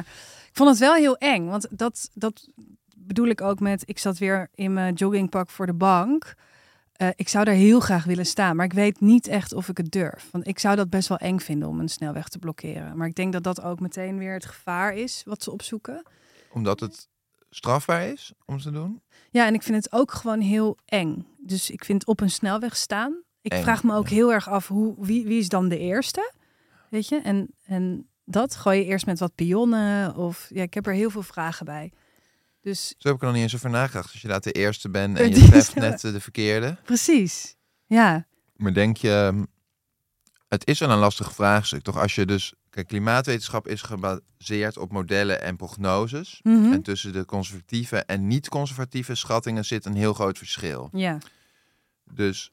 ik 0.49 0.50
vond 0.52 0.69
het 0.71 0.78
wel 0.78 0.95
heel 0.95 1.17
eng, 1.17 1.47
want 1.47 1.67
dat, 1.71 2.11
dat 2.14 2.49
bedoel 2.97 3.26
ik 3.28 3.40
ook 3.40 3.61
met, 3.61 3.83
ik 3.87 3.99
zat 3.99 4.19
weer 4.19 4.49
in 4.55 4.73
mijn 4.73 4.95
joggingpak 4.95 5.50
voor 5.50 5.67
de 5.67 5.75
bank. 5.75 6.35
Eh, 6.99 7.09
ik 7.17 7.28
zou 7.28 7.45
daar 7.45 7.55
heel 7.55 7.81
graag 7.81 8.05
willen 8.05 8.26
staan, 8.26 8.57
maar 8.57 8.64
ik 8.64 8.73
weet 8.73 9.00
niet 9.00 9.26
echt 9.26 9.52
of 9.52 9.69
ik 9.69 9.76
het 9.76 9.90
durf. 9.90 10.28
Want 10.31 10.47
ik 10.47 10.59
zou 10.59 10.76
dat 10.76 10.90
best 10.90 11.09
wel 11.09 11.19
eng 11.19 11.38
vinden 11.38 11.69
om 11.69 11.81
een 11.81 11.88
snelweg 11.88 12.28
te 12.28 12.38
blokkeren. 12.38 12.97
Maar 12.97 13.07
ik 13.07 13.14
denk 13.14 13.33
dat 13.33 13.43
dat 13.43 13.62
ook 13.62 13.81
meteen 13.81 14.19
weer 14.19 14.33
het 14.33 14.47
gevaar 14.47 14.95
is 14.95 15.23
wat 15.26 15.43
ze 15.43 15.50
opzoeken. 15.50 16.02
Omdat 16.52 16.81
het 16.81 17.09
strafbaar 17.50 18.09
is 18.09 18.33
om 18.45 18.59
te 18.59 18.71
doen? 18.71 19.02
Ja, 19.31 19.47
en 19.47 19.55
ik 19.55 19.62
vind 19.62 19.76
het 19.85 19.93
ook 19.93 20.12
gewoon 20.12 20.40
heel 20.40 20.78
eng. 20.85 21.26
Dus 21.37 21.71
ik 21.71 21.85
vind 21.85 22.07
op 22.07 22.21
een 22.21 22.31
snelweg 22.31 22.76
staan. 22.76 23.23
Ik 23.40 23.52
Eng, 23.52 23.62
vraag 23.62 23.83
me 23.83 23.95
ook 23.95 24.09
heel 24.09 24.33
erg 24.33 24.49
af 24.49 24.69
hoe, 24.69 24.95
wie, 24.99 25.26
wie 25.26 25.38
is 25.38 25.49
dan 25.49 25.69
de 25.69 25.78
eerste? 25.78 26.33
Weet 26.90 27.09
je? 27.09 27.21
En, 27.21 27.55
en 27.64 28.09
dat 28.25 28.57
gooi 28.57 28.78
je 28.78 28.85
eerst 28.85 29.07
met 29.07 29.19
wat 29.19 29.35
pionnen. 29.35 30.17
Of 30.17 30.47
ja, 30.55 30.62
ik 30.62 30.75
heb 30.75 30.87
er 30.87 30.93
heel 30.93 31.11
veel 31.11 31.23
vragen 31.23 31.67
bij. 31.67 31.93
Dus 32.69 32.95
Zo 32.99 33.09
heb 33.09 33.15
ik 33.17 33.21
er 33.21 33.27
nog 33.27 33.35
niet 33.35 33.45
eens 33.45 33.55
over 33.55 33.71
nagedacht. 33.71 34.13
Als 34.13 34.23
je 34.23 34.29
daar 34.29 34.41
de 34.41 34.53
eerste 34.53 34.89
bent 34.91 35.19
Eh, 35.19 35.25
en 35.25 35.31
je 35.35 35.47
treft 35.49 35.75
net 35.75 36.05
eh, 36.05 36.13
de 36.13 36.21
verkeerde. 36.21 36.77
precies. 36.85 37.57
Ja, 37.87 38.27
Maar 38.57 38.73
denk 38.73 38.97
je, 38.97 39.29
hm, 39.33 39.45
het 40.49 40.67
is 40.67 40.79
wel 40.79 40.91
een 40.91 40.99
lastig 40.99 41.33
vraagstuk. 41.33 41.83
Toch 41.83 41.99
als 41.99 42.15
je 42.15 42.27
dus, 42.27 42.55
kijk, 42.71 42.87
klimaatwetenschap 42.87 43.67
is 43.69 43.83
gebaseerd 43.83 44.77
op 44.79 44.93
modellen 44.93 45.43
en 45.43 45.57
prognoses. 45.57 46.41
Mhm. 46.43 46.73
En 46.73 46.83
tussen 46.83 47.13
de 47.13 47.25
conservatieve 47.25 47.97
en 47.97 48.27
niet-conservatieve 48.27 49.15
schattingen 49.15 49.65
zit 49.65 49.85
een 49.85 49.95
heel 49.97 50.15
groot 50.15 50.39
verschil. 50.39 50.89
ja, 50.93 51.19
Dus 52.13 52.51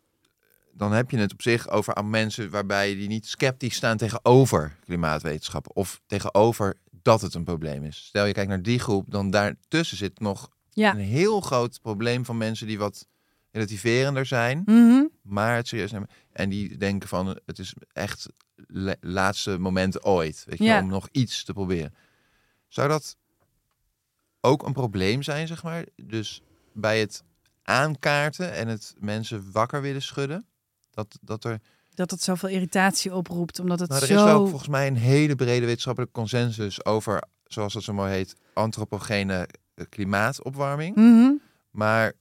dan 0.73 0.91
heb 0.91 1.11
je 1.11 1.17
het 1.17 1.33
op 1.33 1.41
zich 1.41 1.69
over 1.69 1.95
aan 1.95 2.09
mensen 2.09 2.49
waarbij 2.49 2.95
die 2.95 3.07
niet 3.07 3.27
sceptisch 3.27 3.75
staan 3.75 3.97
tegenover 3.97 4.77
klimaatwetenschap. 4.85 5.77
Of 5.77 6.01
tegenover 6.07 6.77
dat 7.05 7.21
het 7.21 7.33
een 7.33 7.43
probleem 7.43 7.83
is. 7.83 8.05
Stel 8.05 8.25
je 8.25 8.33
kijkt 8.33 8.49
naar 8.49 8.61
die 8.61 8.79
groep, 8.79 9.11
dan 9.11 9.29
daartussen 9.29 9.97
zit 9.97 10.19
nog 10.19 10.49
ja. 10.69 10.91
een 10.91 10.99
heel 10.99 11.41
groot 11.41 11.81
probleem 11.81 12.25
van 12.25 12.37
mensen 12.37 12.67
die 12.67 12.77
wat 12.77 13.07
relativerender 13.51 14.25
zijn, 14.25 14.61
Mhm. 14.65 15.03
maar 15.21 15.55
het 15.55 15.67
serieus 15.67 15.91
nemen. 15.91 16.09
En 16.31 16.49
die 16.49 16.77
denken 16.77 17.09
van 17.09 17.39
het 17.45 17.59
is 17.59 17.73
echt 17.91 18.27
laatste 18.99 19.57
moment 19.57 20.03
ooit, 20.03 20.43
weet 20.47 20.57
je, 20.57 20.63
Ja. 20.63 20.81
om 20.81 20.87
nog 20.87 21.07
iets 21.11 21.43
te 21.43 21.53
proberen. 21.53 21.93
Zou 22.67 22.87
dat 22.87 23.17
ook 24.41 24.65
een 24.65 24.73
probleem 24.73 25.23
zijn, 25.23 25.47
zeg 25.47 25.63
maar? 25.63 25.85
Dus 25.95 26.41
bij 26.73 26.99
het 26.99 27.23
aankaarten 27.63 28.53
en 28.53 28.67
het 28.67 28.95
mensen 28.99 29.51
wakker 29.51 29.81
willen 29.81 30.01
schudden, 30.01 30.45
dat, 30.91 31.17
dat 31.21 31.43
er 31.43 31.61
Dat 31.95 32.11
het 32.11 32.21
zoveel 32.21 32.49
irritatie 32.49 33.13
oproept, 33.13 33.59
omdat 33.59 33.79
het 33.79 33.89
nou, 33.89 34.01
er 34.01 34.07
zo... 34.07 34.15
is 34.15 34.23
wel 34.23 34.47
volgens 34.47 34.69
mij 34.69 34.87
een 34.87 34.95
hele 34.97 35.35
brede 35.35 35.65
wetenschappelijke 35.65 36.13
consensus 36.19 36.85
over, 36.85 37.23
zoals 37.43 37.73
dat 37.73 37.83
zo 37.83 37.93
mooi 37.93 38.11
heet, 38.11 38.35
antropogene 38.53 39.47
eh, 39.73 39.85
klimaatopwarming. 39.89 40.95
Mhm. 40.95 41.31
Maar 41.71 42.13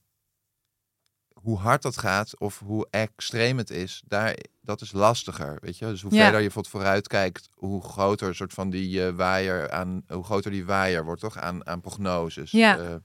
hoe 1.33 1.57
hard 1.57 1.81
dat 1.81 1.97
gaat 1.97 2.39
of 2.39 2.59
hoe 2.59 2.87
extreem 2.89 3.57
het 3.57 3.69
is, 3.69 4.03
daar, 4.05 4.35
dat 4.61 4.81
is 4.81 4.91
lastiger. 4.91 5.57
Weet 5.61 5.77
je? 5.77 5.85
Dus 5.85 6.01
hoe 6.01 6.11
Ja. 6.13 6.17
verder 6.21 6.39
je 6.39 6.45
bijvoorbeeld 6.45 6.73
vooruit 6.73 7.07
kijkt, 7.07 7.49
hoe 7.53 7.83
groter 7.83 8.27
een 8.27 8.35
soort 8.35 8.53
van 8.53 8.69
die 8.69 9.05
eh, 9.05 9.13
waaier 9.15 9.71
aan, 9.71 10.03
hoe 10.07 10.23
groter 10.23 10.51
die 10.51 10.65
waaier 10.65 11.03
wordt 11.05 11.21
toch 11.21 11.37
aan, 11.37 11.67
aan 11.67 11.81
prognoses. 11.81 12.51
Ja. 12.51 12.77
Eh, 12.77 12.95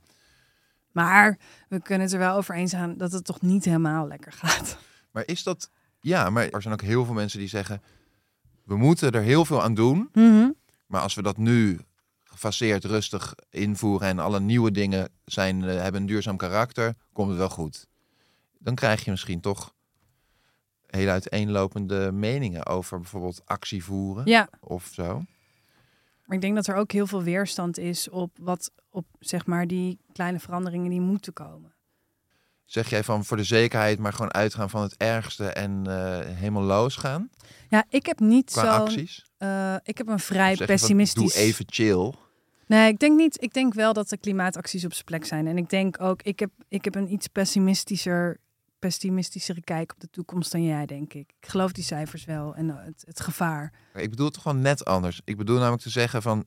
Maar 0.93 1.39
we 1.69 1.81
kunnen 1.83 2.03
het 2.07 2.13
er 2.13 2.19
wel 2.19 2.37
over 2.37 2.55
eens 2.55 2.71
zijn 2.71 2.97
dat 2.97 3.13
het 3.13 3.25
toch 3.25 3.41
niet 3.41 3.65
helemaal 3.65 4.07
lekker 4.07 4.33
gaat. 4.33 4.77
maar 5.13 5.23
is 5.27 5.43
dat, 5.43 5.71
ja, 6.01 6.31
maar 6.31 6.49
er 6.49 6.63
zijn 6.63 6.75
ook 6.75 6.83
heel 6.83 7.05
veel 7.05 7.15
mensen 7.15 7.39
die 7.39 7.49
zeggen, 7.49 7.83
we 8.65 8.77
moeten 8.77 9.13
er 9.13 9.23
heel 9.23 9.45
veel 9.45 9.63
aan 9.63 9.75
doen. 9.75 10.09
Mhm. 10.13 10.51
Maar 10.87 11.01
als 11.01 11.15
we 11.15 11.23
dat 11.23 11.37
nu 11.37 11.81
gefaseerd 12.25 12.85
rustig 12.85 13.35
invoeren 13.51 14.09
en 14.09 14.19
alle 14.19 14.41
nieuwe 14.41 14.71
dingen 14.71 15.09
zijn, 15.25 15.65
eh, 15.65 15.81
hebben 15.83 16.01
een 16.01 16.07
duurzaam 16.07 16.37
karakter, 16.37 16.95
komt 17.13 17.29
het 17.29 17.39
wel 17.39 17.49
goed. 17.49 17.87
Dan 18.59 18.75
krijg 18.75 19.05
je 19.05 19.11
misschien 19.11 19.41
toch 19.41 19.75
hele 20.87 21.11
uiteenlopende 21.11 22.13
meningen 22.13 22.67
over 22.67 22.99
bijvoorbeeld 22.99 23.43
actie 23.45 23.85
voeren 23.85 24.27
Ja, 24.27 24.49
of 24.61 24.91
zo. 24.93 25.25
maar 26.25 26.37
ik 26.37 26.41
denk 26.41 26.55
dat 26.55 26.67
er 26.67 26.75
ook 26.75 26.93
heel 26.93 27.07
veel 27.07 27.23
weerstand 27.23 27.79
is 27.79 28.09
op 28.09 28.37
wat 28.41 28.71
op 28.91 29.07
zeg 29.19 29.47
maar 29.47 29.67
die 29.67 29.99
kleine 30.13 30.39
veranderingen 30.41 30.91
die 30.91 31.01
moeten 31.01 31.33
komen. 31.33 31.75
Zeg 32.71 32.91
jij 32.91 33.05
van 33.05 33.25
voor 33.25 33.37
de 33.37 33.45
zekerheid 33.45 33.99
maar 33.99 34.13
gewoon 34.13 34.33
uitgaan 34.33 34.71
van 34.71 34.83
het 34.83 34.97
ergste 34.97 35.47
en 35.47 35.87
eh, 35.87 36.19
helemaal 36.37 36.63
losgaan 36.63 37.31
Ja, 37.69 37.85
ik 37.89 38.07
heb 38.07 38.21
niet 38.21 38.51
zo. 38.51 38.61
acties? 38.61 39.25
ik 39.83 39.99
heb 39.99 40.09
een 40.09 40.19
vrij 40.19 40.57
van, 40.57 40.67
pessimistisch. 40.67 41.33
Doe 41.33 41.43
even 41.43 41.65
chill. 41.69 42.13
Nee, 42.67 42.93
ik 42.93 42.99
denk 42.99 43.17
niet. 43.17 43.43
Ik 43.43 43.53
denk 43.53 43.75
wel 43.75 43.93
dat 43.93 44.09
de 44.09 44.17
klimaatacties 44.17 44.85
op 44.85 44.93
zijn 44.93 45.05
plek 45.05 45.25
zijn. 45.25 45.47
En 45.47 45.57
ik 45.57 45.71
denk 45.71 46.01
ook, 46.01 46.23
ik 46.23 46.39
heb, 46.41 46.51
ik 46.69 46.85
heb 46.85 46.95
een 46.95 47.13
iets 47.13 47.27
pessimistischer, 47.27 48.37
pessimistischere 48.79 49.61
kijk 49.61 49.93
op 49.93 50.01
de 50.01 50.11
toekomst 50.11 50.53
dan 50.53 50.65
jij, 50.65 50.87
denk 50.87 51.15
ik. 51.15 51.33
Ik 51.41 51.49
geloof 51.49 51.73
die 51.73 51.85
cijfers 51.85 52.25
wel 52.25 52.55
en 52.55 52.69
het, 52.69 53.03
het 53.07 53.21
gevaar. 53.21 53.73
Ik 53.95 54.11
bedoel 54.11 54.27
het 54.27 54.39
gewoon 54.39 54.61
net 54.61 54.85
anders. 54.85 55.21
Ik 55.25 55.37
bedoel 55.37 55.59
namelijk 55.59 55.83
te 55.83 55.91
zeggen 55.91 56.23
van, 56.23 56.45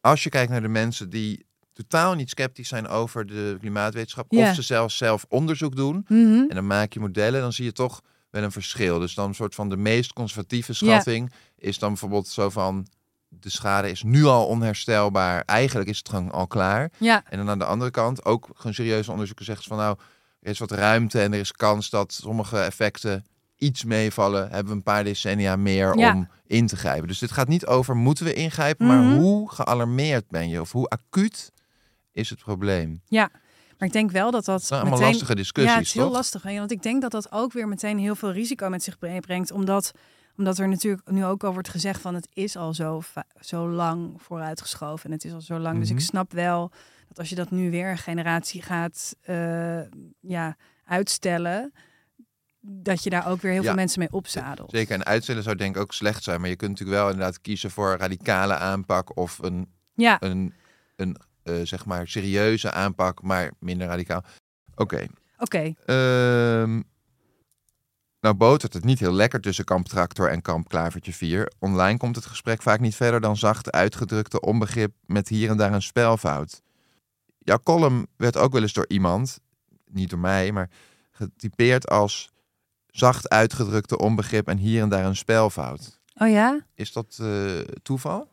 als 0.00 0.22
je 0.22 0.28
kijkt 0.28 0.50
naar 0.50 0.62
de 0.62 0.68
mensen 0.68 1.10
die 1.10 1.46
totaal 1.74 2.14
niet 2.14 2.30
sceptisch 2.30 2.68
zijn 2.68 2.88
over 2.88 3.26
de 3.26 3.56
klimaatwetenschap, 3.60 4.32
of 4.32 4.54
ze 4.54 4.62
zelfs 4.62 4.96
zelf 4.96 5.24
onderzoek 5.28 5.76
doen, 5.76 6.04
Mhm. 6.08 6.22
en 6.48 6.54
dan 6.54 6.66
maak 6.66 6.92
je 6.92 7.00
modellen, 7.00 7.40
dan 7.40 7.52
zie 7.52 7.64
je 7.64 7.72
toch 7.72 8.00
wel 8.30 8.42
een 8.42 8.52
verschil. 8.52 8.98
Dus 8.98 9.14
dan 9.14 9.28
een 9.28 9.34
soort 9.34 9.54
van 9.54 9.68
de 9.68 9.76
meest 9.76 10.12
conservatieve 10.12 10.72
schatting 10.72 11.32
is 11.58 11.78
dan 11.78 11.88
bijvoorbeeld 11.88 12.28
zo 12.28 12.50
van, 12.50 12.86
de 13.28 13.50
schade 13.50 13.90
is 13.90 14.02
nu 14.02 14.24
al 14.24 14.46
onherstelbaar, 14.46 15.42
eigenlijk 15.42 15.88
is 15.88 15.98
het 15.98 16.08
gewoon 16.08 16.30
al 16.30 16.46
klaar. 16.46 16.90
Ja, 16.98 17.22
En 17.28 17.38
dan 17.38 17.50
aan 17.50 17.58
de 17.58 17.64
andere 17.64 17.90
kant, 17.90 18.24
ook 18.24 18.48
gewoon 18.54 18.74
serieuze 18.74 19.10
onderzoeken 19.10 19.44
zeggen 19.44 19.64
ze 19.64 19.70
van 19.70 19.78
nou, 19.78 19.96
er 20.40 20.50
is 20.50 20.58
wat 20.58 20.70
ruimte 20.70 21.20
en 21.20 21.32
er 21.32 21.38
is 21.38 21.52
kans 21.52 21.90
dat 21.90 22.12
sommige 22.12 22.58
effecten 22.58 23.24
iets 23.56 23.84
meevallen. 23.84 24.42
Hebben 24.50 24.66
we 24.66 24.72
een 24.72 24.82
paar 24.82 25.04
decennia 25.04 25.56
meer 25.56 25.98
Ja. 25.98 26.12
om 26.14 26.28
in 26.46 26.66
te 26.66 26.76
grijpen. 26.76 27.08
Dus 27.08 27.18
dit 27.18 27.32
gaat 27.32 27.48
niet 27.48 27.66
over 27.66 27.96
moeten 27.96 28.24
we 28.24 28.32
ingrijpen, 28.34 28.86
Mhm. 28.86 28.96
maar 28.96 29.16
hoe 29.16 29.50
gealarmeerd 29.52 30.28
ben 30.28 30.48
je? 30.48 30.60
Of 30.60 30.72
hoe 30.72 30.88
acuut 30.88 31.52
is 32.14 32.30
het 32.30 32.38
probleem? 32.38 33.02
ja. 33.06 33.30
Maar 33.78 33.88
ik 33.88 33.94
denk 33.94 34.10
wel 34.10 34.30
dat 34.30 34.44
dat 34.44 34.54
Dat 34.58 34.64
zijn 34.64 34.80
allemaal 34.80 34.98
meteen... 34.98 35.12
lastige 35.12 35.34
discussies, 35.34 35.72
Ja, 35.72 35.78
het 35.78 35.86
is 35.86 35.92
heel 35.92 36.04
toch? 36.04 36.12
lastig. 36.12 36.42
hè, 36.42 36.58
Want 36.58 36.70
ik 36.70 36.82
denk 36.82 37.02
dat 37.02 37.10
dat 37.10 37.32
ook 37.32 37.52
weer 37.52 37.68
meteen 37.68 37.98
heel 37.98 38.14
veel 38.14 38.32
risico 38.32 38.68
met 38.68 38.82
zich 38.82 38.98
brengt. 38.98 39.50
Omdat, 39.50 39.90
omdat 40.36 40.58
er 40.58 40.68
natuurlijk 40.68 41.10
nu 41.10 41.24
ook 41.24 41.44
al 41.44 41.52
wordt 41.52 41.68
gezegd 41.68 42.00
van 42.00 42.14
het 42.14 42.28
is 42.32 42.56
al 42.56 42.74
zo, 42.74 43.02
zo 43.40 43.68
lang 43.68 44.22
vooruitgeschoven. 44.22 45.04
En 45.06 45.12
het 45.12 45.24
is 45.24 45.32
al 45.32 45.40
zo 45.40 45.58
lang. 45.58 45.78
Dus 45.78 45.88
ik 45.88 45.94
Mhm. 45.94 46.04
snap 46.04 46.32
wel 46.32 46.70
dat 47.08 47.18
als 47.18 47.28
je 47.28 47.34
dat 47.34 47.50
nu 47.50 47.70
weer 47.70 47.90
een 47.90 47.98
generatie 47.98 48.62
gaat 48.62 49.16
eh, 49.20 49.80
ja, 50.20 50.56
uitstellen... 50.84 51.72
dat 52.60 53.02
je 53.02 53.10
daar 53.10 53.28
ook 53.28 53.40
weer 53.40 53.52
heel 53.52 53.60
Ja. 53.62 53.66
veel 53.66 53.76
mensen 53.76 53.98
mee 53.98 54.12
opzadelt. 54.12 54.70
Zeker, 54.70 54.94
en 54.94 55.04
uitstellen 55.04 55.42
zou 55.42 55.56
denk 55.56 55.76
ik 55.76 55.82
ook 55.82 55.92
slecht 55.92 56.22
zijn. 56.22 56.40
Maar 56.40 56.48
je 56.50 56.56
kunt 56.56 56.70
natuurlijk 56.70 56.98
wel 56.98 57.10
inderdaad 57.10 57.40
kiezen 57.40 57.70
voor 57.70 57.96
radicale 57.96 58.54
aanpak 58.54 59.16
of 59.16 59.38
een, 59.38 59.68
Ja, 59.94 60.16
een, 60.22 60.54
een 60.96 61.16
eh, 61.44 61.54
zeg 61.62 61.84
maar 61.84 62.08
serieuze 62.08 62.72
aanpak, 62.72 63.22
maar 63.22 63.50
minder 63.58 63.86
radicaal. 63.86 64.24
Oké, 64.74 65.06
oké. 65.38 65.74
Ehm, 65.86 66.80
nou 68.20 68.34
botert 68.34 68.72
het 68.72 68.84
niet 68.84 68.98
heel 68.98 69.12
lekker 69.12 69.40
tussen 69.40 69.64
kamp 69.64 69.86
Tractor 69.88 70.30
en 70.30 70.42
kamp 70.42 70.68
Klavertje 70.68 71.12
4. 71.12 71.52
Online 71.58 71.98
komt 71.98 72.16
het 72.16 72.26
gesprek 72.26 72.62
vaak 72.62 72.80
niet 72.80 72.96
verder 72.96 73.20
dan 73.20 73.36
zacht 73.36 73.72
uitgedrukte 73.72 74.40
onbegrip 74.40 74.92
met 75.06 75.28
hier 75.28 75.50
en 75.50 75.56
daar 75.56 75.72
een 75.72 75.82
spelfout. 75.82 76.62
Jouw 77.38 77.60
column 77.62 78.06
werd 78.16 78.36
ook 78.36 78.52
wel 78.52 78.62
eens 78.62 78.72
door 78.72 78.88
iemand, 78.88 79.40
niet 79.90 80.10
door 80.10 80.18
mij, 80.18 80.52
maar 80.52 80.70
getypeerd 81.10 81.88
als 81.88 82.32
zacht 82.86 83.28
uitgedrukte 83.28 83.98
onbegrip 83.98 84.48
en 84.48 84.58
hier 84.58 84.82
en 84.82 84.88
daar 84.88 85.04
een 85.04 85.16
spelfout. 85.16 86.00
Oh 86.14 86.28
ja? 86.28 86.66
Is 86.74 86.92
dat 86.92 87.18
eh, 87.20 87.58
toeval? 87.82 88.28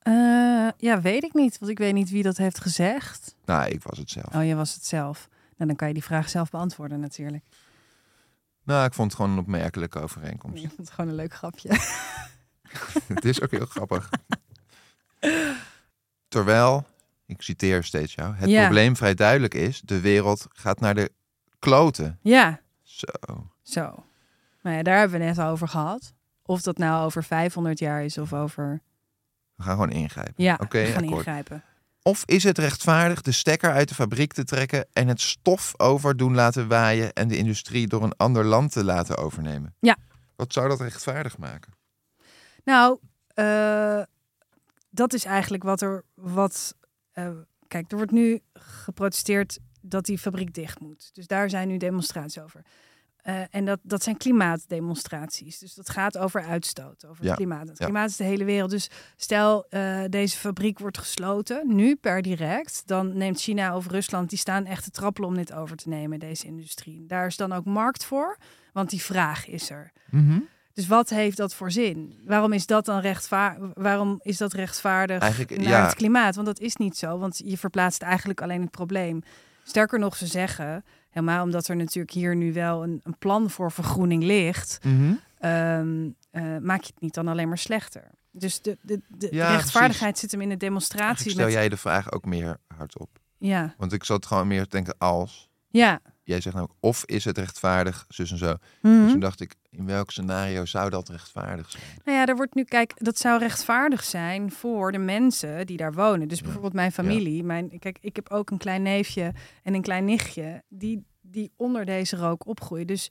Eh, 0.00 0.68
ja, 0.76 1.00
weet 1.00 1.22
ik 1.24 1.34
niet. 1.34 1.58
Want 1.58 1.70
ik 1.70 1.78
weet 1.78 1.94
niet 1.94 2.10
wie 2.10 2.22
dat 2.22 2.36
heeft 2.36 2.60
gezegd. 2.60 3.36
Nou, 3.44 3.68
ik 3.70 3.82
was 3.82 3.98
het 3.98 4.10
zelf. 4.10 4.34
Oh, 4.34 4.44
je 4.46 4.54
was 4.54 4.74
het 4.74 4.86
zelf. 4.86 5.28
Nou, 5.56 5.66
dan 5.68 5.76
kan 5.76 5.88
je 5.88 5.94
die 5.94 6.04
vraag 6.04 6.28
zelf 6.28 6.50
beantwoorden 6.50 7.00
natuurlijk. 7.00 7.44
Nou, 8.64 8.84
ik 8.86 8.94
vond 8.94 9.10
het 9.10 9.20
gewoon 9.20 9.36
een 9.36 9.42
opmerkelijke 9.44 10.00
overeenkomst. 10.00 10.62
Ik 10.64 10.68
vond 10.68 10.78
het 10.88 10.90
gewoon 10.90 11.10
een 11.10 11.16
leuk 11.16 11.34
grapje. 11.34 11.68
het 13.14 13.24
is 13.24 13.42
ook 13.42 13.50
heel 13.50 13.66
grappig. 13.66 14.10
Terwijl, 16.28 16.86
ik 17.26 17.42
citeer 17.42 17.84
steeds 17.84 18.14
jou, 18.14 18.34
het 18.34 18.50
Ja. 18.50 18.62
probleem 18.62 18.96
vrij 18.96 19.14
duidelijk 19.14 19.54
is, 19.54 19.80
de 19.80 20.00
wereld 20.00 20.46
gaat 20.52 20.80
naar 20.80 20.94
de 20.94 21.10
kloten. 21.58 22.18
Ja, 22.22 22.60
Zo. 22.82 23.06
zo. 23.62 24.04
Nou 24.62 24.76
ja, 24.76 24.82
daar 24.82 24.98
hebben 24.98 25.18
we 25.18 25.24
net 25.24 25.40
over 25.40 25.68
gehad. 25.68 26.12
Of 26.42 26.62
dat 26.62 26.78
nou 26.78 27.04
over 27.04 27.24
500 27.24 27.78
jaar 27.78 28.04
is 28.04 28.18
of 28.18 28.32
over... 28.32 28.80
We 29.60 29.66
gaan 29.66 29.74
gewoon 29.74 29.90
ingrijpen. 29.90 30.34
Ja, 30.36 30.58
Oké, 30.62 30.80
we 30.80 30.86
gaan 30.86 31.02
akkoord. 31.02 31.26
ingrijpen. 31.26 31.62
Of 32.02 32.22
is 32.24 32.44
het 32.44 32.58
rechtvaardig 32.58 33.22
de 33.22 33.32
stekker 33.32 33.72
uit 33.72 33.88
de 33.88 33.94
fabriek 33.94 34.32
te 34.32 34.44
trekken 34.44 34.86
en 34.92 35.08
het 35.08 35.20
stof 35.20 35.74
over 35.76 36.16
doen 36.16 36.34
laten 36.34 36.68
waaien 36.68 37.12
en 37.12 37.28
de 37.28 37.36
industrie 37.36 37.86
door 37.86 38.02
een 38.02 38.16
ander 38.16 38.44
land 38.44 38.72
te 38.72 38.84
laten 38.84 39.16
overnemen? 39.16 39.74
Ja. 39.80 39.96
Wat 40.36 40.52
zou 40.52 40.68
dat 40.68 40.80
rechtvaardig 40.80 41.38
maken? 41.38 41.72
Nou, 42.64 42.98
eh, 43.34 44.02
dat 44.90 45.12
is 45.12 45.24
eigenlijk 45.24 45.62
wat 45.62 45.80
er... 45.80 46.04
Wat, 46.14 46.74
eh, 47.12 47.30
kijk, 47.68 47.90
er 47.90 47.96
wordt 47.96 48.12
nu 48.12 48.40
geprotesteerd 48.54 49.58
dat 49.80 50.04
die 50.04 50.18
fabriek 50.18 50.54
dicht 50.54 50.80
moet. 50.80 51.10
Dus 51.12 51.26
daar 51.26 51.50
zijn 51.50 51.68
nu 51.68 51.76
demonstraties 51.76 52.42
over. 52.42 52.62
Eh, 53.22 53.42
en 53.50 53.64
dat, 53.64 53.78
dat 53.82 54.02
zijn 54.02 54.16
klimaatdemonstraties. 54.16 55.58
Dus 55.58 55.74
dat 55.74 55.90
gaat 55.90 56.18
over 56.18 56.42
uitstoot, 56.42 57.06
over 57.06 57.24
Ja, 57.24 57.28
het 57.28 57.38
klimaat. 57.38 57.68
Het 57.68 57.78
ja. 57.78 57.84
klimaat 57.84 58.10
is 58.10 58.16
de 58.16 58.24
hele 58.24 58.44
wereld. 58.44 58.70
Dus 58.70 58.90
stel, 59.16 59.66
eh, 59.68 60.00
deze 60.08 60.36
fabriek 60.38 60.78
wordt 60.78 60.98
gesloten, 60.98 61.62
nu 61.74 61.96
per 61.96 62.22
direct. 62.22 62.82
Dan 62.86 63.16
neemt 63.16 63.40
China 63.40 63.76
of 63.76 63.86
Rusland, 63.86 64.28
die 64.30 64.38
staan 64.38 64.66
echt 64.66 64.84
te 64.84 64.90
trappelen 64.90 65.28
om 65.28 65.36
dit 65.36 65.52
over 65.52 65.76
te 65.76 65.88
nemen, 65.88 66.18
deze 66.18 66.46
industrie. 66.46 67.06
Daar 67.06 67.26
is 67.26 67.36
dan 67.36 67.52
ook 67.52 67.64
markt 67.64 68.04
voor, 68.04 68.36
want 68.72 68.90
die 68.90 69.02
vraag 69.02 69.46
is 69.46 69.70
er. 69.70 69.92
Dus 70.72 70.86
wat 70.86 71.08
heeft 71.08 71.36
dat 71.36 71.54
voor 71.54 71.70
zin? 71.70 72.20
Waarom 72.24 72.52
is 72.52 72.66
dat 72.66 72.84
dan 72.84 73.00
rechtvaardig? 73.00 73.70
Waarom 73.74 74.20
is 74.22 74.36
dat 74.36 74.52
rechtvaardig 74.52 75.20
Eigenlijk, 75.20 75.56
naar 75.56 75.68
ja. 75.68 75.84
het 75.84 75.94
klimaat? 75.94 76.34
Want 76.34 76.46
dat 76.46 76.60
is 76.60 76.76
niet 76.76 76.96
zo, 76.96 77.18
want 77.18 77.40
je 77.44 77.58
verplaatst 77.58 78.02
eigenlijk 78.02 78.42
alleen 78.42 78.60
het 78.60 78.70
probleem. 78.70 79.22
Sterker 79.62 79.98
nog, 79.98 80.16
ze 80.16 80.26
zeggen, 80.26 80.84
helemaal 81.10 81.44
omdat 81.44 81.68
er 81.68 81.76
natuurlijk 81.76 82.12
hier 82.14 82.36
nu 82.36 82.52
wel 82.52 82.82
een, 82.82 83.00
een 83.02 83.18
plan 83.18 83.50
voor 83.50 83.72
vergroening 83.72 84.22
ligt, 84.22 84.78
Mhm. 84.82 85.12
ehm, 85.38 86.08
eh, 86.30 86.56
maak 86.58 86.80
je 86.82 86.90
het 86.92 87.00
niet 87.00 87.14
dan 87.14 87.28
alleen 87.28 87.48
maar 87.48 87.58
slechter. 87.58 88.10
Dus 88.32 88.62
de, 88.62 88.78
de, 88.82 89.00
de 89.08 89.28
Ja, 89.30 89.50
rechtvaardigheid 89.54 90.18
zit 90.18 90.30
hem 90.30 90.40
in 90.40 90.48
de 90.48 90.56
demonstratie. 90.56 91.04
Eigenlijk 91.06 91.34
stel 91.36 91.44
Met, 91.46 91.54
jij 91.54 91.68
de 91.68 91.76
vraag 91.76 92.12
ook 92.12 92.24
meer 92.24 92.56
hardop. 92.76 93.08
ja, 93.38 93.74
Want 93.78 93.92
ik 93.92 94.04
zat 94.04 94.26
gewoon 94.26 94.46
meer 94.48 94.62
te 94.62 94.68
denken 94.68 94.94
als. 94.98 95.50
ja. 95.68 96.00
Jij 96.30 96.40
zegt 96.40 96.54
namelijk, 96.54 96.78
of 96.80 97.04
is 97.04 97.24
het 97.24 97.38
rechtvaardig, 97.38 98.04
zus 98.08 98.30
en 98.30 98.38
zo. 98.38 98.54
Mhm. 98.82 99.02
Dus 99.02 99.10
toen 99.10 99.20
dacht 99.20 99.40
ik, 99.40 99.54
in 99.70 99.86
welk 99.86 100.10
scenario 100.10 100.64
zou 100.64 100.90
dat 100.90 101.08
rechtvaardig 101.08 101.70
zijn? 101.70 101.82
Nou 102.04 102.18
ja, 102.18 102.26
er 102.26 102.36
wordt 102.36 102.54
nu, 102.54 102.64
kijk, 102.64 102.92
dat 102.96 103.18
zou 103.18 103.38
rechtvaardig 103.38 104.04
zijn 104.04 104.52
voor 104.52 104.92
de 104.92 104.98
mensen 104.98 105.66
die 105.66 105.76
daar 105.76 105.92
wonen. 105.92 106.28
Dus 106.28 106.40
bijvoorbeeld 106.40 106.72
mijn 106.72 106.92
familie. 106.92 107.44
Mijn, 107.44 107.78
kijk, 107.78 107.98
ik 108.00 108.16
heb 108.16 108.30
ook 108.30 108.50
een 108.50 108.58
klein 108.58 108.82
neefje 108.82 109.32
en 109.62 109.74
een 109.74 109.82
klein 109.82 110.04
nichtje 110.04 110.62
die, 110.68 111.04
die 111.20 111.52
onder 111.56 111.84
deze 111.84 112.16
rook 112.16 112.46
opgroeien. 112.46 112.86
Dus 112.86 113.10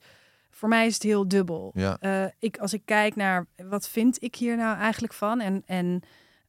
voor 0.50 0.68
mij 0.68 0.86
is 0.86 0.94
het 0.94 1.02
heel 1.02 1.28
dubbel. 1.28 1.70
Ja. 1.74 1.96
Eh, 2.00 2.24
ik, 2.38 2.58
als 2.58 2.72
ik 2.72 2.82
kijk 2.84 3.16
naar 3.16 3.46
wat 3.56 3.88
vind 3.88 4.22
ik 4.22 4.34
hier 4.34 4.56
nou 4.56 4.78
eigenlijk 4.78 5.12
van 5.12 5.40
en, 5.40 5.62
en 5.66 6.02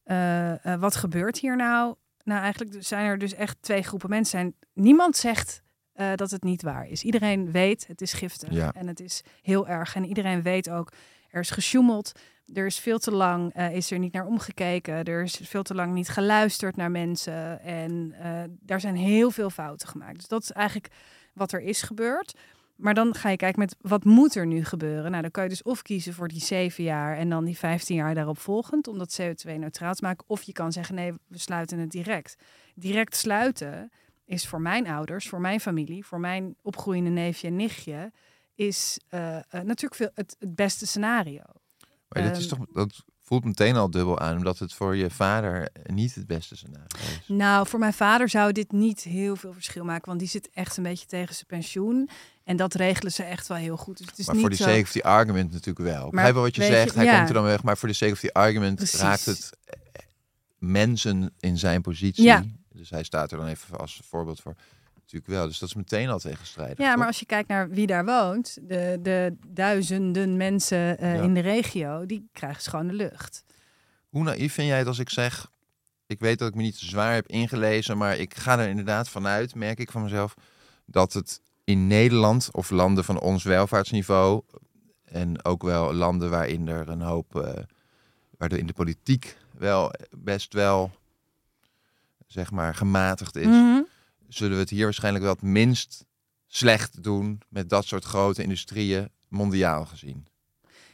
eh, 0.04 0.66
eh, 0.66 0.80
wat 0.80 0.96
gebeurt 0.96 1.38
hier 1.38 1.56
nou? 1.56 1.94
Nou, 2.24 2.40
eigenlijk 2.40 2.84
zijn 2.84 3.06
er 3.06 3.18
dus 3.18 3.34
echt 3.34 3.56
twee 3.60 3.82
groepen 3.82 4.10
mensen. 4.10 4.38
Zijn, 4.38 4.54
niemand 4.72 5.16
zegt 5.16 5.62
eh, 5.92 6.14
dat 6.14 6.30
het 6.30 6.42
niet 6.42 6.62
waar 6.62 6.88
is. 6.88 7.02
Iedereen 7.02 7.50
weet 7.50 7.86
het 7.86 8.00
is 8.00 8.12
giftig 8.12 8.52
Ja. 8.52 8.72
en 8.72 8.86
het 8.86 9.00
is 9.00 9.22
heel 9.42 9.68
erg. 9.68 9.94
En 9.94 10.04
iedereen 10.04 10.42
weet 10.42 10.70
ook 10.70 10.92
er 11.30 11.40
is 11.40 11.50
gesjoemeld. 11.50 12.12
Er 12.54 12.66
is 12.66 12.78
veel 12.78 12.98
te 12.98 13.10
lang 13.10 13.52
eh, 13.54 13.74
is 13.74 13.90
er 13.90 13.98
niet 13.98 14.12
naar 14.12 14.26
omgekeken. 14.26 15.04
Er 15.04 15.22
is 15.22 15.40
veel 15.42 15.62
te 15.62 15.74
lang 15.74 15.92
niet 15.92 16.08
geluisterd 16.08 16.76
naar 16.76 16.90
mensen. 16.90 17.60
En 17.60 18.14
eh, 18.18 18.42
daar 18.60 18.80
zijn 18.80 18.96
heel 18.96 19.30
veel 19.30 19.50
fouten 19.50 19.88
gemaakt. 19.88 20.16
Dus 20.16 20.28
dat 20.28 20.42
is 20.42 20.52
eigenlijk 20.52 20.94
wat 21.34 21.52
er 21.52 21.60
is 21.60 21.82
gebeurd. 21.82 22.34
Maar 22.76 22.94
dan 22.94 23.14
ga 23.14 23.28
je 23.28 23.36
kijken 23.36 23.60
met 23.60 23.76
wat 23.80 24.04
moet 24.04 24.34
er 24.34 24.46
nu 24.46 24.64
gebeuren? 24.64 25.10
Nou, 25.10 25.22
dan 25.22 25.30
kan 25.30 25.42
je 25.42 25.48
dus 25.48 25.62
of 25.62 25.82
kiezen 25.82 26.14
voor 26.14 26.28
die 26.28 26.40
zeven 26.40 26.84
jaar 26.84 27.16
en 27.16 27.28
dan 27.28 27.44
die 27.44 27.58
15 27.58 27.96
jaar 27.96 28.14
daarop 28.14 28.38
volgend, 28.38 28.88
om 28.88 28.98
dat 28.98 29.20
CO2-neutraal 29.20 29.94
te 29.94 30.04
maken. 30.04 30.24
Of 30.28 30.42
je 30.42 30.52
kan 30.52 30.72
zeggen, 30.72 30.94
nee, 30.94 31.12
we 31.26 31.38
sluiten 31.38 31.78
het 31.78 31.90
direct. 31.90 32.34
Direct 32.74 33.16
sluiten 33.16 33.90
is 34.32 34.46
voor 34.46 34.60
mijn 34.60 34.86
ouders, 34.86 35.28
voor 35.28 35.40
mijn 35.40 35.60
familie, 35.60 36.04
voor 36.04 36.20
mijn 36.20 36.56
opgroeiende 36.62 37.10
neefje 37.10 37.46
en 37.46 37.56
nichtje, 37.56 38.12
is 38.54 39.00
eh, 39.08 39.36
eh, 39.36 39.42
natuurlijk 39.50 39.94
veel, 39.94 40.10
het, 40.14 40.36
het 40.38 40.54
beste 40.54 40.86
scenario. 40.86 41.42
Maar 42.08 42.22
dit 42.22 42.36
is 42.36 42.46
Ehm, 42.46 42.56
toch, 42.56 42.66
dat 42.72 43.04
voelt 43.20 43.44
meteen 43.44 43.76
al 43.76 43.90
dubbel 43.90 44.18
aan, 44.18 44.36
omdat 44.36 44.58
het 44.58 44.74
voor 44.74 44.96
je 44.96 45.10
vader 45.10 45.68
niet 45.86 46.14
het 46.14 46.26
beste 46.26 46.56
scenario 46.56 46.86
is. 46.98 47.20
Nou, 47.26 47.66
voor 47.66 47.78
mijn 47.78 47.92
vader 47.92 48.28
zou 48.28 48.52
dit 48.52 48.72
niet 48.72 49.02
heel 49.02 49.36
veel 49.36 49.52
verschil 49.52 49.84
maken, 49.84 50.06
want 50.06 50.18
die 50.18 50.28
zit 50.28 50.50
echt 50.50 50.76
een 50.76 50.82
beetje 50.82 51.06
tegen 51.06 51.34
zijn 51.34 51.46
pensioen. 51.46 52.08
En 52.44 52.56
dat 52.56 52.74
regelen 52.74 53.12
ze 53.12 53.22
echt 53.22 53.46
wel 53.46 53.56
heel 53.56 53.76
goed. 53.76 53.98
Dus 53.98 54.06
het 54.06 54.18
is 54.18 54.26
Maar 54.26 54.34
niet 54.34 54.44
voor 54.58 54.66
die 54.66 54.84
zo... 54.84 54.92
the 54.92 55.02
argument 55.02 55.52
natuurlijk 55.52 55.86
wel. 55.86 56.10
Begrijp 56.10 56.34
wel 56.34 56.42
wat 56.42 56.56
je 56.56 56.64
zegt, 56.64 56.94
hij 56.94 57.04
ja. 57.04 57.16
komt 57.16 57.28
er 57.28 57.34
dan 57.34 57.44
weg. 57.44 57.62
Maar 57.62 57.78
voor 57.78 57.88
de 57.88 58.14
the 58.14 58.32
argument 58.32 58.76
Precies. 58.76 59.00
raakt 59.00 59.26
het 59.26 59.50
eh, 59.64 59.76
mensen 60.58 61.32
in 61.40 61.58
zijn 61.58 61.82
positie. 61.82 62.24
Ja. 62.24 62.44
Dus 62.82 62.90
hij 62.90 63.02
staat 63.02 63.32
er 63.32 63.38
dan 63.38 63.46
even 63.46 63.78
als 63.78 64.00
voorbeeld 64.04 64.40
voor. 64.40 64.54
Natuurlijk 64.94 65.26
wel. 65.26 65.46
Dus 65.46 65.58
dat 65.58 65.68
is 65.68 65.74
meteen 65.74 66.08
al 66.08 66.18
tegenstrijdig. 66.18 66.78
Ja, 66.78 66.96
maar 66.96 67.06
als 67.06 67.18
je 67.18 67.26
kijkt 67.26 67.48
naar 67.48 67.68
wie 67.70 67.86
daar 67.86 68.04
woont, 68.04 68.58
de, 68.62 68.98
de 69.02 69.36
duizenden 69.48 70.36
mensen 70.36 70.98
eh, 70.98 71.14
Ja. 71.14 71.22
in 71.22 71.34
de 71.34 71.40
regio, 71.40 72.06
die 72.06 72.28
krijgen 72.32 72.62
schone 72.62 72.92
lucht. 72.92 73.44
Hoe 74.08 74.22
naïef 74.22 74.52
vind 74.52 74.68
jij 74.68 74.78
het 74.78 74.86
als 74.86 74.98
ik 74.98 75.10
zeg... 75.10 75.50
Ik 76.06 76.20
weet 76.20 76.38
dat 76.38 76.48
ik 76.48 76.54
me 76.54 76.62
niet 76.62 76.78
te 76.78 76.86
zwaar 76.86 77.14
heb 77.14 77.26
ingelezen, 77.26 77.98
maar 77.98 78.16
ik 78.16 78.34
ga 78.34 78.58
er 78.58 78.68
inderdaad 78.68 79.08
vanuit, 79.08 79.54
merk 79.54 79.78
ik 79.78 79.90
van 79.90 80.02
mezelf, 80.02 80.34
dat 80.86 81.12
het 81.12 81.40
in 81.64 81.86
Nederland 81.86 82.48
of 82.52 82.70
landen 82.70 83.04
van 83.04 83.20
ons 83.20 83.44
welvaartsniveau 83.44 84.42
en 85.04 85.44
ook 85.44 85.62
wel 85.62 85.94
landen 85.94 86.30
waarin 86.30 86.68
er 86.68 86.88
een 86.88 87.00
hoop, 87.00 87.36
eh 87.44 87.62
waardoor 88.38 88.58
in 88.58 88.66
de 88.66 88.72
politiek 88.72 89.36
wel 89.58 89.92
best 90.10 90.52
wel, 90.52 90.90
zeg 92.32 92.50
maar, 92.50 92.74
gematigd 92.74 93.36
is, 93.36 93.46
Mhm. 93.46 93.80
zullen 94.28 94.54
we 94.54 94.60
het 94.60 94.70
hier 94.70 94.84
waarschijnlijk 94.84 95.24
wel 95.24 95.32
het 95.32 95.42
minst 95.42 96.04
slecht 96.46 97.02
doen 97.02 97.40
met 97.48 97.68
dat 97.68 97.84
soort 97.86 98.04
grote 98.04 98.42
industrieën, 98.42 99.08
mondiaal 99.28 99.86
gezien. 99.86 100.26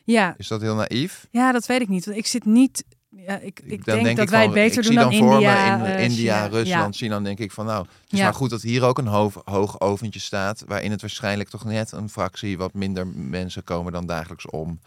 Ja. 0.05 0.35
Is 0.39 0.49
dat 0.49 0.61
heel 0.61 0.75
naïef? 0.75 1.27
ja, 1.31 1.53
dat 1.53 1.67
weet 1.67 1.81
ik 1.81 1.89
niet. 1.89 2.05
Want 2.05 2.17
ik 2.17 2.27
zit 2.27 2.45
niet. 2.45 2.85
Ja, 3.11 3.39
ik, 3.39 3.61
ik 3.65 3.85
denk, 3.85 4.05
dat 4.05 4.19
ik 4.19 4.29
wij 4.31 4.43
het 4.43 4.53
beter 4.53 4.83
doen 4.83 4.95
dan 4.95 5.13
India. 5.13 5.77
me 5.77 5.85
in 5.85 5.95
eh, 5.97 6.03
India, 6.05 6.45
China. 6.45 6.47
Rusland, 6.47 6.97
China, 6.97 7.15
dan 7.15 7.25
denk 7.25 7.39
ik 7.39 7.53
van 7.53 7.67
nou, 7.67 7.83
het 8.03 8.13
is 8.13 8.19
Ja. 8.19 8.25
maar 8.25 8.35
goed 8.35 8.51
dat 8.51 8.63
hier 8.63 8.83
ook 8.85 8.99
een 8.99 9.07
hoog, 9.07 9.43
hoog 9.45 9.81
oventje 9.81 10.21
staat, 10.21 10.63
waarin 10.67 10.91
het 10.91 11.01
waarschijnlijk 11.01 11.49
toch 11.49 11.65
net 11.65 11.93
een 11.93 12.09
fractie 12.09 12.59
wat 12.59 12.75
minder 12.75 13.07
mensen 13.07 13.65
komen 13.65 13.93
dan 13.93 14.07
dagelijks 14.07 14.47
om. 14.47 14.81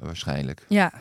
Waarschijnlijk. 0.00 0.64
Ja. 0.68 0.92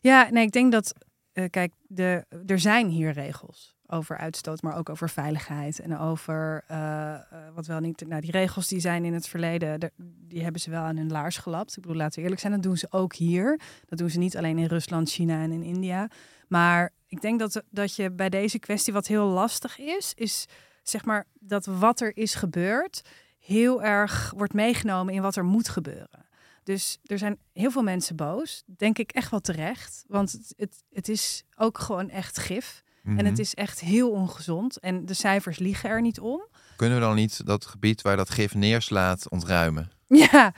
Ja, 0.00 0.28
nee, 0.30 0.44
ik 0.44 0.52
denk 0.52 0.72
dat. 0.72 0.92
eh, 1.32 1.44
kijk, 1.50 1.72
de, 1.86 2.24
er 2.46 2.58
zijn 2.60 2.88
hier 2.88 3.12
regels 3.12 3.76
over 3.90 4.16
uitstoot, 4.16 4.62
maar 4.62 4.76
ook 4.76 4.88
over 4.88 5.10
veiligheid 5.10 5.78
en 5.78 5.98
over 5.98 6.64
eh, 6.66 7.14
eh, 7.14 7.20
wat 7.54 7.66
wel 7.66 7.80
niet. 7.80 8.04
Nou, 8.08 8.20
die 8.20 8.30
regels 8.30 8.68
die 8.68 8.80
zijn 8.80 9.04
in 9.04 9.14
het 9.14 9.28
verleden, 9.28 9.80
de- 9.80 9.92
die 10.28 10.42
hebben 10.42 10.60
ze 10.60 10.70
wel 10.70 10.82
aan 10.82 10.96
hun 10.96 11.10
laars 11.10 11.36
gelapt. 11.38 11.76
Ik 11.76 11.82
bedoel, 11.82 11.96
laten 11.96 12.14
we 12.16 12.22
eerlijk 12.22 12.40
zijn, 12.40 12.52
dat 12.52 12.62
doen 12.62 12.76
ze 12.76 12.86
ook 12.90 13.14
hier. 13.14 13.60
Dat 13.86 13.98
doen 13.98 14.10
ze 14.10 14.18
niet 14.18 14.36
alleen 14.36 14.58
in 14.58 14.66
Rusland, 14.66 15.10
China 15.10 15.42
en 15.42 15.52
in 15.52 15.62
India. 15.62 16.10
Maar 16.48 16.92
ik 17.06 17.20
denk 17.20 17.38
dat, 17.38 17.62
dat 17.70 17.94
je 17.96 18.10
bij 18.10 18.28
deze 18.28 18.58
kwestie, 18.58 18.92
wat 18.92 19.06
heel 19.06 19.26
lastig 19.26 19.78
is, 19.78 20.12
is 20.14 20.46
zeg 20.82 21.04
maar 21.04 21.26
dat 21.40 21.66
wat 21.66 22.00
er 22.00 22.16
is 22.16 22.34
gebeurd 22.34 23.02
heel 23.38 23.82
erg 23.82 24.32
wordt 24.36 24.52
meegenomen 24.54 25.14
in 25.14 25.22
wat 25.22 25.36
er 25.36 25.44
moet 25.44 25.68
gebeuren. 25.68 26.26
Dus 26.62 26.98
er 27.04 27.18
zijn 27.18 27.38
heel 27.52 27.70
veel 27.70 27.82
mensen 27.82 28.16
boos, 28.16 28.62
denk 28.66 28.98
ik 28.98 29.10
echt 29.12 29.30
wel 29.30 29.40
terecht. 29.40 30.04
Want 30.06 30.32
het, 30.56 30.84
het 30.92 31.08
is 31.08 31.44
ook 31.56 31.78
gewoon 31.78 32.10
echt 32.10 32.38
gif. 32.38 32.82
En 33.08 33.14
Mhm. 33.14 33.24
het 33.24 33.38
is 33.38 33.54
echt 33.54 33.80
heel 33.80 34.10
ongezond. 34.10 34.78
En 34.80 35.06
de 35.06 35.14
cijfers 35.14 35.58
liegen 35.58 35.90
er 35.90 36.00
niet 36.00 36.20
om. 36.20 36.40
Kunnen 36.76 36.98
we 36.98 37.04
dan 37.04 37.14
niet 37.14 37.46
dat 37.46 37.66
gebied 37.66 38.02
waar 38.02 38.16
dat 38.16 38.30
gif 38.30 38.54
neerslaat 38.54 39.28
ontruimen? 39.30 39.90
Ja, 40.30 40.54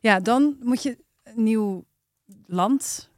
ja 0.00 0.20
dan 0.20 0.56
moet 0.62 0.82
je 0.82 0.98
nieuw 1.34 1.84
land, 2.46 3.10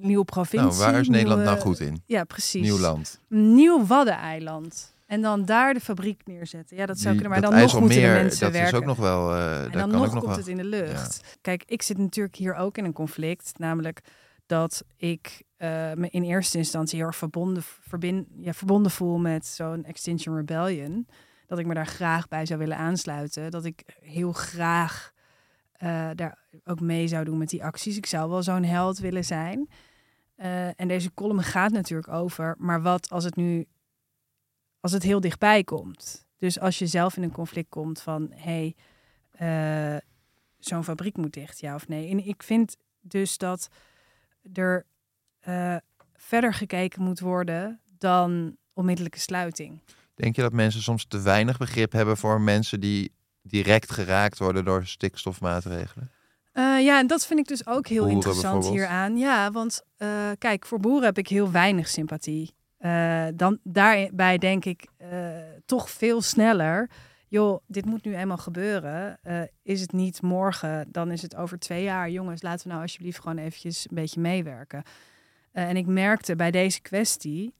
nieuwe 0.00 0.24
provincie. 0.24 0.68
nou, 0.78 0.92
waar 0.92 1.00
is 1.00 1.08
Nederland 1.08 1.40
nieuwe- 1.40 1.54
nou 1.56 1.66
goed 1.66 1.80
in? 1.80 2.02
Ja, 2.06 2.24
precies. 2.24 2.62
Nieuw 2.62 2.78
land. 2.78 3.20
Nieuw 3.28 3.86
Waddeneiland. 3.86 4.94
En 5.06 5.22
dan 5.22 5.44
daar 5.44 5.74
de 5.74 5.80
fabriek 5.80 6.20
neerzetten. 6.24 6.76
Ja, 6.76 6.86
dat 6.86 6.98
zou 6.98 7.14
Die- 7.14 7.22
kunnen. 7.22 7.40
Maar 7.40 7.50
dat 7.50 7.58
dan 7.60 7.68
nog 7.70 7.80
moeten 7.80 8.00
de 8.00 8.06
mensen 8.06 8.40
dat 8.40 8.52
werken. 8.52 8.72
is 8.72 8.78
ook 8.78 8.84
nog 8.84 8.96
wel. 8.96 9.32
eh, 9.34 9.56
En 9.64 9.70
dan 9.70 9.80
kan 9.80 9.90
nog 9.90 9.98
ook 9.98 10.04
nog 10.04 10.12
komt 10.12 10.26
wel. 10.26 10.36
het 10.36 10.46
in 10.46 10.56
de 10.56 10.64
lucht. 10.64 11.38
Kijk, 11.40 11.62
ik 11.66 11.82
zit 11.82 11.98
natuurlijk 11.98 12.36
hier 12.36 12.54
ook 12.54 12.78
in 12.78 12.84
een 12.84 12.92
conflict. 12.92 13.52
Namelijk 13.58 14.00
dat 14.46 14.84
ik 14.96 15.42
eh, 15.56 15.68
me 15.92 16.08
in 16.10 16.22
eerste 16.22 16.58
instantie 16.58 16.98
heel 16.98 17.06
erg 17.06 17.16
verbonden, 17.16 17.62
verbin, 17.62 18.26
ja, 18.36 18.52
verbonden 18.52 18.92
voel 18.92 19.18
met 19.18 19.46
zo'n 19.46 19.84
Extinction 19.84 20.36
Rebellion. 20.36 21.08
Dat 21.46 21.58
ik 21.58 21.66
me 21.66 21.74
daar 21.74 21.86
graag 21.86 22.28
bij 22.28 22.46
zou 22.46 22.58
willen 22.58 22.76
aansluiten. 22.76 23.50
Dat 23.50 23.64
ik 23.64 23.82
heel 24.00 24.32
graag 24.32 25.12
eh, 25.72 26.10
daar 26.14 26.38
ook 26.64 26.80
mee 26.80 27.08
zou 27.08 27.24
doen 27.24 27.38
met 27.38 27.48
die 27.48 27.64
acties. 27.64 27.96
Ik 27.96 28.06
zou 28.06 28.30
wel 28.30 28.42
zo'n 28.42 28.64
held 28.64 28.98
willen 28.98 29.24
zijn. 29.24 29.68
Eh, 30.36 30.80
en 30.80 30.88
deze 30.88 31.14
column 31.14 31.42
gaat 31.42 31.72
natuurlijk 31.72 32.08
over, 32.08 32.54
maar 32.58 32.82
wat 32.82 33.10
als 33.10 33.24
het 33.24 33.36
nu, 33.36 33.66
als 34.80 34.92
het 34.92 35.02
heel 35.02 35.20
dichtbij 35.20 35.64
komt? 35.64 36.26
Dus 36.38 36.60
als 36.60 36.78
je 36.78 36.86
zelf 36.86 37.16
in 37.16 37.22
een 37.22 37.32
conflict 37.32 37.68
komt 37.68 38.00
van, 38.00 38.32
hé, 38.34 38.74
hey, 39.30 40.00
zo'n 40.58 40.84
fabriek 40.84 41.16
moet 41.16 41.32
dicht, 41.32 41.60
ja 41.60 41.74
of 41.74 41.88
nee. 41.88 42.10
En 42.10 42.26
ik 42.26 42.42
vind 42.42 42.76
dus 43.00 43.38
dat 43.38 43.68
er 44.52 44.86
eh, 45.40 45.76
verder 46.14 46.54
gekeken 46.54 47.02
moet 47.02 47.20
worden 47.20 47.80
dan 47.98 48.56
onmiddellijke 48.72 49.20
sluiting. 49.20 49.80
Denk 50.14 50.36
je 50.36 50.42
dat 50.42 50.52
mensen 50.52 50.82
soms 50.82 51.06
te 51.06 51.20
weinig 51.20 51.58
begrip 51.58 51.92
hebben 51.92 52.16
voor 52.16 52.40
mensen 52.40 52.80
die 52.80 53.12
direct 53.42 53.92
geraakt 53.92 54.38
worden 54.38 54.64
door 54.64 54.86
stikstofmaatregelen? 54.86 56.10
Eh, 56.52 56.84
ja, 56.84 56.98
en 56.98 57.06
dat 57.06 57.26
vind 57.26 57.40
ik 57.40 57.46
dus 57.46 57.66
ook 57.66 57.86
heel 57.86 57.98
Boeren 57.98 58.16
interessant 58.16 58.68
hieraan. 58.68 59.16
Ja, 59.16 59.50
want 59.50 59.82
eh, 59.96 60.30
kijk, 60.38 60.66
voor 60.66 60.80
boeren 60.80 61.04
heb 61.04 61.18
ik 61.18 61.28
heel 61.28 61.50
weinig 61.50 61.88
sympathie. 61.88 62.54
dan 63.34 63.58
daarbij 63.62 64.38
denk 64.38 64.64
ik 64.64 64.86
toch 65.66 65.90
veel 65.90 66.22
sneller. 66.22 66.90
Joh, 67.28 67.60
dit 67.66 67.84
moet 67.84 68.04
nu 68.04 68.16
eenmaal 68.16 68.36
gebeuren. 68.36 69.18
Eh, 69.22 69.40
is 69.62 69.80
het 69.80 69.92
niet 69.92 70.22
morgen, 70.22 70.88
dan 70.92 71.10
is 71.10 71.22
het 71.22 71.36
over 71.36 71.58
twee 71.58 71.82
jaar. 71.82 72.10
Jongens, 72.10 72.42
laten 72.42 72.62
we 72.62 72.68
nou 72.68 72.82
alsjeblieft 72.82 73.20
gewoon 73.20 73.38
eventjes 73.38 73.86
een 73.88 73.94
beetje 73.94 74.20
meewerken. 74.20 74.82
Eh, 75.52 75.68
en 75.68 75.76
ik 75.76 75.86
merkte 75.86 76.36
bij 76.36 76.50
deze 76.50 76.80
kwestie 76.80 77.54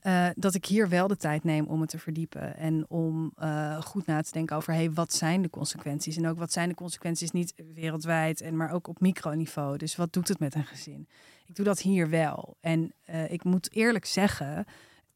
eh, 0.00 0.28
dat 0.34 0.54
ik 0.54 0.66
hier 0.66 0.88
wel 0.88 1.08
de 1.08 1.16
tijd 1.16 1.44
neem 1.44 1.66
om 1.66 1.80
het 1.80 1.90
te 1.90 1.98
verdiepen. 1.98 2.56
En 2.56 2.90
om 2.90 3.32
goed 3.80 4.06
na 4.06 4.22
te 4.22 4.32
denken 4.32 4.56
over, 4.56 4.72
hey, 4.72 4.92
wat 4.92 5.12
zijn 5.12 5.42
de 5.42 5.50
consequenties? 5.50 6.16
En 6.16 6.26
ook 6.26 6.38
wat 6.38 6.52
zijn 6.52 6.68
de 6.68 6.74
consequenties 6.74 7.30
niet 7.30 7.54
wereldwijd, 7.74 8.40
en 8.40 8.56
maar 8.56 8.70
ook 8.70 8.88
op 8.88 9.00
microniveau. 9.00 9.76
Dus 9.76 9.96
wat 9.96 10.12
doet 10.12 10.28
het 10.28 10.38
met 10.38 10.54
een 10.54 10.64
gezin? 10.64 11.08
Ik 11.46 11.54
doe 11.54 11.64
dat 11.64 11.80
hier 11.80 12.10
wel. 12.10 12.56
En 12.60 12.94
ik 13.28 13.44
moet 13.44 13.72
eerlijk 13.72 14.04
zeggen, 14.04 14.66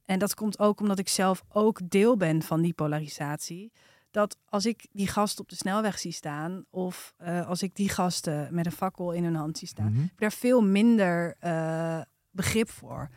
en 0.07 0.19
dat 0.19 0.35
komt 0.35 0.59
ook 0.59 0.81
omdat 0.81 0.99
ik 0.99 1.09
zelf 1.09 1.45
ook 1.49 1.81
deel 1.91 2.17
ben 2.17 2.43
van 2.43 2.61
die 2.63 2.73
polarisatie. 2.73 3.73
Dat 4.11 4.37
als 4.49 4.67
ik 4.67 4.87
die 4.93 5.07
gasten 5.09 5.43
op 5.43 5.49
de 5.49 5.57
snelweg 5.57 5.99
zie 5.99 6.13
staan, 6.13 6.65
of 6.71 7.15
eh, 7.17 7.49
als 7.49 7.63
ik 7.63 7.75
die 7.75 7.89
gasten 7.89 8.55
met 8.55 8.67
een 8.67 8.73
fakkel 8.73 9.13
in 9.13 9.25
hun 9.25 9.35
hand 9.35 9.59
zie 9.59 9.69
staan, 9.69 9.91
Mhm. 9.93 10.01
heb 10.01 10.11
ik 10.13 10.19
daar 10.19 10.33
veel 10.33 10.63
minder 10.63 11.37
eh, 11.41 12.01
begrip 12.31 12.71
voor. 12.71 13.09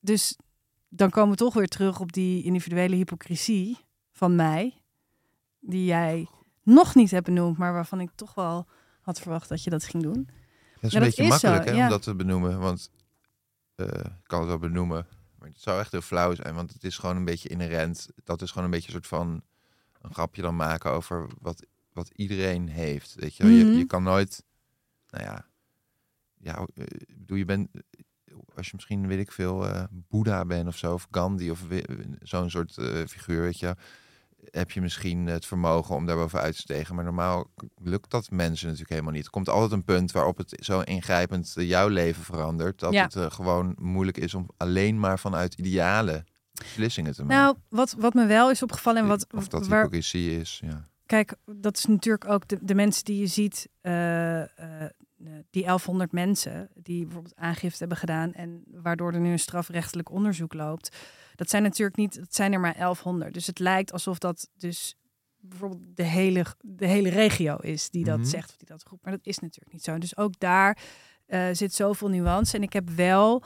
Dus 0.00 0.36
dan 0.88 1.10
komen 1.10 1.30
we 1.30 1.36
toch 1.36 1.54
weer 1.54 1.68
terug 1.68 2.00
op 2.00 2.12
die 2.12 2.42
individuele 2.44 2.96
hypocrisie 2.96 3.78
van 4.12 4.34
mij, 4.36 4.82
die 5.60 5.84
jij 5.84 6.28
nog 6.62 6.94
niet 6.94 7.10
hebt 7.10 7.24
benoemd, 7.26 7.58
maar 7.58 7.72
waarvan 7.72 8.00
ik 8.00 8.10
toch 8.14 8.34
wel 8.34 8.66
had 9.00 9.20
verwacht 9.20 9.48
dat 9.48 9.64
je 9.64 9.70
dat 9.70 9.84
ging 9.84 10.02
doen. 10.02 10.24
Dat 10.24 10.92
is 10.92 10.92
een 10.92 11.00
dat 11.00 11.08
beetje 11.08 11.22
is 11.22 11.40
zo, 11.40 11.48
makkelijk 11.48 11.64
hè, 11.64 11.72
ja. 11.76 11.84
om 11.84 11.90
dat 11.90 12.02
te 12.02 12.14
benoemen. 12.14 12.58
Want 12.58 12.90
eh, 13.74 13.86
ik 13.86 14.12
kan 14.22 14.38
het 14.38 14.48
wel 14.48 14.58
benoemen. 14.58 15.06
Maar 15.44 15.52
het 15.52 15.62
zou 15.62 15.80
echt 15.80 15.92
heel 15.92 16.00
flauw 16.00 16.34
zijn. 16.34 16.54
Want 16.54 16.72
het 16.72 16.84
is 16.84 16.98
gewoon 16.98 17.16
een 17.16 17.24
beetje 17.24 17.48
inherent. 17.48 18.08
Dat 18.24 18.42
is 18.42 18.50
gewoon 18.50 18.64
een 18.64 18.70
beetje 18.70 18.86
een 18.86 18.92
soort 18.92 19.06
van 19.06 19.42
een 20.00 20.14
grapje 20.14 20.42
dan 20.42 20.56
maken 20.56 20.90
over 20.90 21.28
wat, 21.40 21.66
wat 21.92 22.10
iedereen 22.14 22.68
heeft. 22.68 23.14
Weet 23.14 23.36
je, 23.36 23.42
wel. 23.42 23.52
Mhm. 23.52 23.66
je, 23.66 23.76
je 23.76 23.86
kan 23.86 24.02
nooit. 24.02 24.44
Nou 25.10 25.24
ja. 25.24 25.46
Ja, 26.38 26.66
eh, 26.74 26.84
bedoel, 27.16 27.36
je 27.36 27.44
bent. 27.44 27.68
Als 28.54 28.66
je 28.66 28.72
misschien, 28.74 29.06
weet 29.06 29.18
ik 29.18 29.32
veel, 29.32 29.68
eh 29.68 29.84
Boeddha 29.90 30.44
bent 30.44 30.68
of 30.68 30.76
zo, 30.76 30.92
of 30.92 31.06
Gandhi 31.10 31.50
of 31.50 31.60
zo'n 32.20 32.50
soort 32.50 32.78
eh, 32.78 33.06
figuur, 33.06 33.40
weet 33.40 33.58
je, 33.58 33.76
heb 34.50 34.70
je 34.70 34.80
misschien 34.80 35.26
het 35.26 35.46
vermogen 35.46 35.94
om 35.94 36.06
daarboven 36.06 36.40
uit 36.40 36.54
te 36.54 36.60
stegen. 36.60 36.94
Maar 36.94 37.04
normaal 37.04 37.50
lukt 37.82 38.10
dat 38.10 38.30
mensen 38.30 38.64
natuurlijk 38.64 38.92
helemaal 38.92 39.12
niet. 39.12 39.24
Er 39.24 39.30
komt 39.30 39.48
altijd 39.48 39.72
een 39.72 39.84
punt 39.84 40.12
waarop 40.12 40.36
het 40.36 40.56
zo 40.60 40.80
ingrijpend 40.80 41.52
jouw 41.56 41.88
leven 41.88 42.22
verandert, 42.24 42.80
dat 42.80 42.92
Ja. 42.92 43.02
het 43.02 43.16
eh, 43.16 43.30
gewoon 43.30 43.74
moeilijk 43.78 44.16
is 44.16 44.34
om 44.34 44.48
alleen 44.56 44.98
maar 44.98 45.18
vanuit 45.18 45.54
idealen 45.54 46.24
beslissingen 46.52 47.12
te 47.14 47.24
maken. 47.24 47.36
Nou, 47.42 47.56
wat, 47.68 47.94
wat 47.98 48.14
me 48.14 48.26
wel 48.26 48.50
is 48.50 48.62
opgevallen 48.62 49.02
en 49.02 49.08
wat, 49.08 49.26
of 49.34 49.48
dat 49.48 49.66
waar, 49.66 49.78
hypocrisie 49.82 50.40
is, 50.40 50.60
ja. 50.64 50.88
Kijk, 51.06 51.34
dat 51.44 51.76
is 51.76 51.84
natuurlijk 51.84 52.28
ook 52.28 52.48
de, 52.48 52.58
de 52.60 52.74
mensen 52.74 53.04
die 53.04 53.18
je 53.20 53.26
ziet, 53.26 53.68
eh, 53.80 54.40
eh, 54.42 54.48
die 55.50 55.62
1100 55.62 56.12
mensen 56.12 56.68
die 56.74 57.04
bijvoorbeeld 57.04 57.36
aangifte 57.36 57.78
hebben 57.78 57.98
gedaan 57.98 58.32
en 58.32 58.62
waardoor 58.66 59.12
er 59.12 59.20
nu 59.20 59.30
een 59.30 59.38
strafrechtelijk 59.38 60.10
onderzoek 60.10 60.54
loopt. 60.54 60.96
Dat 61.34 61.50
zijn 61.50 61.62
natuurlijk 61.62 61.96
niet, 61.96 62.14
dat 62.18 62.34
zijn 62.34 62.52
er 62.52 62.60
maar 62.60 62.74
1100. 62.76 63.34
Dus 63.34 63.46
het 63.46 63.58
lijkt 63.58 63.92
alsof 63.92 64.18
dat 64.18 64.50
dus 64.56 64.96
bijvoorbeeld 65.38 65.96
de 65.96 66.02
hele, 66.02 66.44
de 66.60 66.86
hele 66.86 67.08
regio 67.08 67.56
is 67.56 67.90
die 67.90 68.04
dat 68.04 68.18
Mhm. 68.18 68.28
zegt 68.28 68.50
of 68.50 68.56
die 68.56 68.68
dat 68.68 68.82
roept. 68.82 69.02
Maar 69.04 69.12
dat 69.12 69.26
is 69.26 69.38
natuurlijk 69.38 69.72
niet 69.72 69.84
zo. 69.84 69.98
Dus 69.98 70.16
ook 70.16 70.38
daar 70.38 70.78
eh, 71.26 71.48
zit 71.52 71.74
zoveel 71.74 72.08
nuance. 72.08 72.56
En 72.56 72.62
ik 72.62 72.72
heb 72.72 72.90
wel 72.90 73.42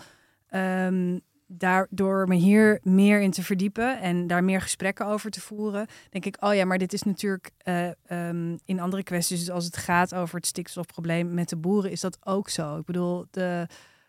ehm, 0.47 1.19
daardoor 1.51 2.29
me 2.29 2.35
hier 2.35 2.81
meer 2.83 3.21
in 3.21 3.31
te 3.31 3.43
verdiepen 3.43 4.01
en 4.01 4.27
daar 4.27 4.45
meer 4.45 4.61
gesprekken 4.61 5.07
over 5.07 5.31
te 5.31 5.41
voeren, 5.41 5.87
denk 6.11 6.25
ik, 6.25 6.37
oh 6.41 6.55
ja, 6.55 6.65
maar 6.65 6.79
dit 6.79 6.93
is 6.93 7.03
natuurlijk 7.03 7.51
eh, 7.59 7.89
ehm, 8.07 8.57
in 8.65 8.81
andere 8.81 9.03
kwesties, 9.03 9.39
dus 9.39 9.51
als 9.51 9.65
het 9.65 9.77
gaat 9.77 10.15
over 10.15 10.37
het 10.37 10.47
stikstofprobleem 10.47 11.35
met 11.35 11.49
de 11.49 11.57
boeren, 11.57 11.91
is 11.91 12.01
dat 12.01 12.19
ook 12.27 12.49
zo. 12.49 12.79
Ik 12.79 12.85
bedoel, 12.85 13.27
de, 13.31 13.67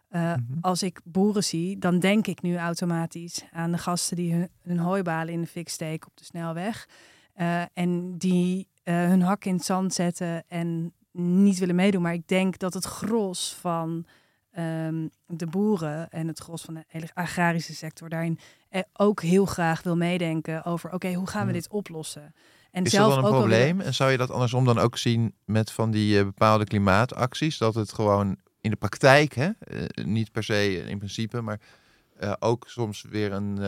eh, 0.10 0.22
Mhm. 0.22 0.42
als 0.62 0.84
ik 0.84 1.00
boeren 1.04 1.44
zie, 1.44 1.78
dan 1.78 2.00
denk 2.00 2.28
ik 2.28 2.42
nu 2.42 2.58
automatisch 2.58 3.44
aan 3.52 3.72
de 3.72 3.78
gasten 3.78 4.16
die 4.18 4.34
hun, 4.34 4.50
hun 4.62 4.78
hooibalen 4.80 5.34
in 5.34 5.42
de 5.42 5.48
fik 5.48 5.70
steken 5.70 6.08
op 6.10 6.18
de 6.18 6.24
snelweg. 6.24 6.88
eh, 7.34 7.62
en 7.74 8.18
die 8.18 8.68
hun 8.84 9.22
hak 9.22 9.46
in 9.46 9.54
het 9.54 9.66
zand 9.66 9.94
zetten 9.94 10.44
en 10.48 10.94
niet 11.12 11.58
willen 11.60 11.76
meedoen. 11.76 12.02
Maar 12.02 12.14
ik 12.14 12.28
denk 12.28 12.58
dat 12.60 12.74
het 12.74 12.86
gros 12.86 13.56
van 13.60 14.06
ehm, 14.52 15.08
de 15.26 15.46
boeren 15.48 16.10
en 16.10 16.28
het 16.28 16.40
gros 16.40 16.62
van 16.62 16.74
de 16.74 16.84
hele 16.88 17.08
agrarische 17.14 17.76
sector 17.76 18.10
daarin 18.10 18.40
eh, 18.70 18.82
ook 18.94 19.22
heel 19.22 19.46
graag 19.46 19.84
wil 19.84 19.96
meedenken 19.98 20.66
over, 20.66 20.92
oké, 20.94 21.14
hoe 21.14 21.28
gaan 21.28 21.42
we 21.48 21.54
Ja. 21.54 21.60
dit 21.60 21.70
oplossen? 21.70 22.34
En 22.72 22.84
Is 22.84 22.92
dat 22.92 23.10
dan 23.10 23.18
een 23.18 23.24
weer- 23.24 23.32
probleem? 23.40 23.82
En 23.82 23.94
zou 23.94 24.12
je 24.12 24.18
dat 24.18 24.32
andersom 24.32 24.66
dan 24.66 24.80
ook 24.80 24.98
zien 24.98 25.34
met 25.46 25.72
van 25.72 25.92
die 25.92 26.18
eh, 26.20 26.24
bepaalde 26.24 26.64
klimaatacties? 26.66 27.58
Dat 27.58 27.76
het 27.76 27.94
gewoon 27.94 28.38
in 28.62 28.70
de 28.70 28.76
praktijk, 28.76 29.34
hè? 29.34 29.50
eh, 29.60 30.06
niet 30.06 30.32
per 30.32 30.44
se 30.44 30.84
in 30.88 30.98
principe, 30.98 31.42
maar 31.42 31.60
ook 32.40 32.64
soms 32.68 33.06
weer 33.10 33.32
een 33.32 33.60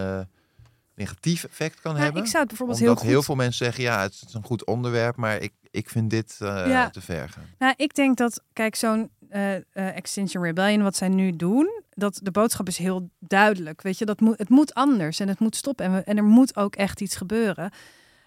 negatief 0.95 1.43
effect 1.43 1.81
kan 1.81 1.91
Nou, 1.91 2.03
hebben? 2.03 2.21
ik 2.23 2.27
zou 2.27 2.39
het 2.39 2.47
bijvoorbeeld 2.47 2.79
Omdat 2.79 2.93
heel 2.95 3.03
goed... 3.05 3.13
heel 3.13 3.23
veel 3.23 3.35
mensen 3.35 3.65
zeggen, 3.65 3.83
ja, 3.83 4.01
het 4.01 4.23
is 4.27 4.33
een 4.33 4.43
goed 4.43 4.65
onderwerp, 4.65 5.15
maar 5.15 5.37
ik, 5.37 5.53
ik 5.71 5.89
vind 5.89 6.09
dit 6.09 6.35
Ja. 6.39 6.89
te 6.89 7.01
ver 7.01 7.29
gaan. 7.29 7.45
Nou, 7.59 7.73
ik 7.77 7.95
denk 7.95 8.17
dat, 8.17 8.43
kijk, 8.53 8.75
zo'n 8.75 9.09
eh, 9.31 9.95
Extinction 9.95 10.43
Rebellion, 10.43 10.83
wat 10.83 10.95
zij 10.95 11.09
nu 11.09 11.35
doen, 11.35 11.81
dat 11.89 12.19
de 12.23 12.31
boodschap 12.31 12.67
is 12.67 12.77
heel 12.77 13.09
duidelijk. 13.19 13.81
Weet 13.81 13.97
je, 13.97 14.05
dat 14.05 14.19
moet, 14.19 14.37
het 14.37 14.49
moet 14.49 14.73
anders 14.73 15.19
en 15.19 15.27
het 15.27 15.39
moet 15.39 15.55
stoppen 15.55 15.85
en, 15.85 15.93
we, 15.93 15.99
en 15.99 16.17
er 16.17 16.23
moet 16.23 16.55
ook 16.55 16.75
echt 16.75 17.01
iets 17.01 17.15
gebeuren. 17.15 17.71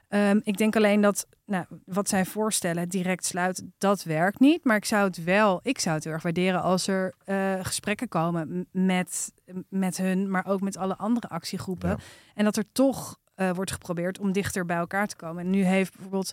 Ehm, 0.08 0.40
ik 0.42 0.56
denk 0.56 0.76
alleen 0.76 1.00
dat 1.00 1.26
nou, 1.46 1.64
wat 1.84 2.08
zij 2.08 2.24
voorstellen, 2.24 2.88
direct 2.88 3.24
sluiten, 3.24 3.74
dat 3.78 4.02
werkt 4.02 4.40
niet. 4.40 4.64
Maar 4.64 4.76
ik 4.76 4.84
zou 4.84 5.06
het 5.06 5.24
wel, 5.24 5.60
ik 5.62 5.78
zou 5.78 5.94
het 5.94 6.04
heel 6.04 6.12
erg 6.12 6.22
waarderen 6.22 6.62
als 6.62 6.86
er 6.86 7.14
eh, 7.24 7.54
gesprekken 7.62 8.08
komen 8.08 8.66
met, 8.70 9.32
met 9.68 9.96
hun, 9.96 10.30
maar 10.30 10.46
ook 10.46 10.60
met 10.60 10.76
alle 10.76 10.96
andere 10.96 11.28
actiegroepen. 11.28 11.88
Ja. 11.88 11.96
En 12.34 12.44
dat 12.44 12.56
er 12.56 12.72
toch 12.72 13.18
wordt 13.54 13.72
geprobeerd 13.72 14.18
om 14.18 14.32
dichter 14.32 14.66
bij 14.66 14.76
elkaar 14.76 15.06
te 15.06 15.16
komen. 15.16 15.44
En 15.44 15.50
nu 15.50 15.62
heeft 15.62 15.92
bijvoorbeeld 15.92 16.32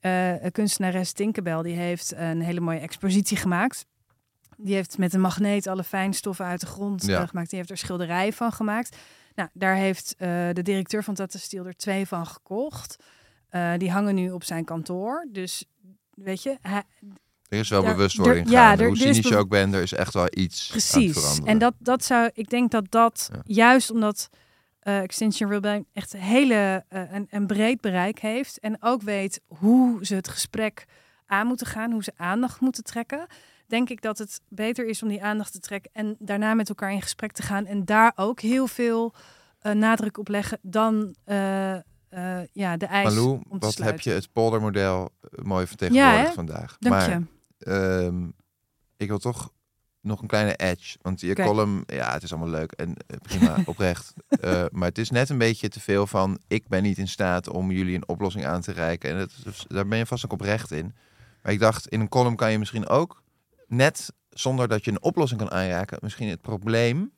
eh 0.00 0.34
kunstenares 0.52 1.12
Tinkerbell, 1.12 1.62
die 1.62 1.76
heeft 1.76 2.14
een 2.16 2.40
hele 2.40 2.60
mooie 2.60 2.78
expositie 2.78 3.36
gemaakt. 3.36 3.86
Die 4.62 4.74
heeft 4.74 4.98
met 4.98 5.14
een 5.14 5.20
magneet 5.20 5.66
alle 5.66 5.84
fijnstoffen 5.84 6.44
uit 6.44 6.60
de 6.60 6.66
grond 6.66 7.06
Ja. 7.06 7.20
eh, 7.22 7.28
gemaakt. 7.28 7.48
Die 7.50 7.58
heeft 7.58 7.70
er 7.70 7.76
schilderijen 7.76 8.32
van 8.32 8.52
gemaakt. 8.52 8.96
Nou, 9.34 9.48
daar 9.52 9.76
heeft 9.76 10.14
eh, 10.18 10.28
de 10.52 10.62
directeur 10.62 11.04
van 11.04 11.14
Tata 11.14 11.38
Steel 11.38 11.66
er 11.66 11.76
twee 11.76 12.06
van 12.06 12.26
gekocht. 12.26 12.96
Eh, 13.48 13.72
die 13.78 13.90
hangen 13.90 14.14
nu 14.14 14.30
op 14.30 14.44
zijn 14.44 14.64
kantoor. 14.64 15.26
Dus 15.30 15.64
weet 16.14 16.42
je, 16.42 16.56
hij, 16.60 16.82
Er 17.48 17.58
is 17.58 17.68
wel 17.68 17.82
Ja, 17.82 17.90
bewustwording 17.94 18.46
er- 18.46 18.52
ja, 18.52 18.72
er- 18.78 18.84
Hoe 18.86 18.92
is 18.94 19.00
cynisch 19.00 19.28
je 19.28 19.36
ook 19.36 19.48
bent, 19.48 19.74
er 19.74 19.82
is 19.82 19.92
echt 19.92 20.14
wel 20.14 20.26
iets 20.30 20.68
Precies. 20.68 21.38
En 21.44 21.58
dat, 21.58 21.74
dat 21.78 22.04
zou, 22.04 22.30
ik 22.34 22.48
denk 22.50 22.70
dat 22.70 22.84
dat 22.90 23.28
Ja. 23.32 23.40
juist 23.44 23.90
omdat 23.90 24.28
eh, 24.80 25.00
Extinction 25.02 25.50
Rebellion 25.50 25.86
echt 25.92 26.12
een 26.12 26.20
hele 26.20 26.84
een, 26.88 27.26
een 27.30 27.46
breed 27.46 27.80
bereik 27.80 28.18
heeft 28.18 28.58
en 28.58 28.76
ook 28.82 29.02
weet 29.02 29.40
hoe 29.46 30.06
ze 30.06 30.14
het 30.14 30.28
gesprek 30.28 30.84
aan 31.26 31.46
moeten 31.46 31.66
gaan, 31.66 31.92
hoe 31.92 32.02
ze 32.02 32.12
aandacht 32.16 32.60
moeten 32.60 32.84
trekken, 32.84 33.26
denk 33.72 33.90
ik 33.90 34.02
dat 34.02 34.18
het 34.18 34.40
beter 34.48 34.86
is 34.88 35.02
om 35.02 35.08
die 35.08 35.22
aandacht 35.24 35.52
te 35.52 35.58
trekken 35.60 35.90
en 35.94 36.16
daarna 36.18 36.54
met 36.54 36.68
elkaar 36.68 36.92
in 36.92 37.02
gesprek 37.02 37.32
te 37.32 37.42
gaan 37.42 37.66
en 37.66 37.84
daar 37.84 38.12
ook 38.16 38.40
heel 38.40 38.66
veel 38.66 39.14
eh, 39.58 39.72
nadruk 39.72 40.18
op 40.18 40.28
leggen 40.28 40.58
dan 40.62 41.14
eh, 41.24 41.74
eh, 41.74 41.80
ja, 42.52 42.76
de 42.76 42.86
eis 42.86 43.14
Malou, 43.14 43.40
om 43.48 43.58
te 43.58 43.66
wat 43.66 43.76
heb 43.76 44.00
je 44.00 44.10
het 44.10 44.32
poldermodel 44.32 45.10
mooi 45.42 45.66
vertegenwoordigd 45.66 46.34
vandaag. 46.34 46.76
Dank 46.78 46.94
maar 46.94 47.10
je. 47.10 47.24
ehm, 47.58 48.28
ik 48.96 49.08
wil 49.08 49.18
toch 49.18 49.52
nog 50.00 50.20
een 50.22 50.28
kleine 50.28 50.56
edge. 50.56 50.98
Want 51.02 51.20
je 51.20 51.30
Oké. 51.30 51.42
column, 51.44 51.82
ja, 51.86 52.12
het 52.12 52.22
is 52.22 52.30
allemaal 52.32 52.50
leuk 52.50 52.72
en 52.72 52.94
prima, 53.22 53.56
oprecht. 53.72 54.12
Maar 54.70 54.88
het 54.88 54.98
is 54.98 55.10
net 55.10 55.28
een 55.28 55.38
beetje 55.38 55.68
te 55.68 55.80
veel 55.80 56.06
van... 56.06 56.38
ik 56.48 56.68
ben 56.68 56.82
niet 56.82 56.98
in 56.98 57.08
staat 57.08 57.48
om 57.48 57.70
jullie 57.70 57.94
een 57.96 58.08
oplossing 58.08 58.44
aan 58.46 58.60
te 58.60 58.72
reiken. 58.72 59.10
En 59.10 59.16
het, 59.16 59.32
is- 59.44 59.64
daar 59.68 59.86
ben 59.86 59.98
je 59.98 60.06
vast 60.06 60.24
ook 60.24 60.32
oprecht 60.32 60.70
in. 60.70 60.94
Maar 61.42 61.52
ik 61.52 61.58
dacht, 61.58 61.88
in 61.88 62.00
een 62.00 62.08
column 62.08 62.36
kan 62.36 62.50
je 62.52 62.58
misschien 62.58 62.88
ook... 62.88 63.21
net 63.72 64.12
zonder 64.30 64.68
dat 64.68 64.84
je 64.84 64.90
een 64.90 65.02
oplossing 65.02 65.40
kan 65.40 65.50
aanraken... 65.50 65.98
misschien 66.00 66.28
het 66.28 66.40
probleem 66.40 67.12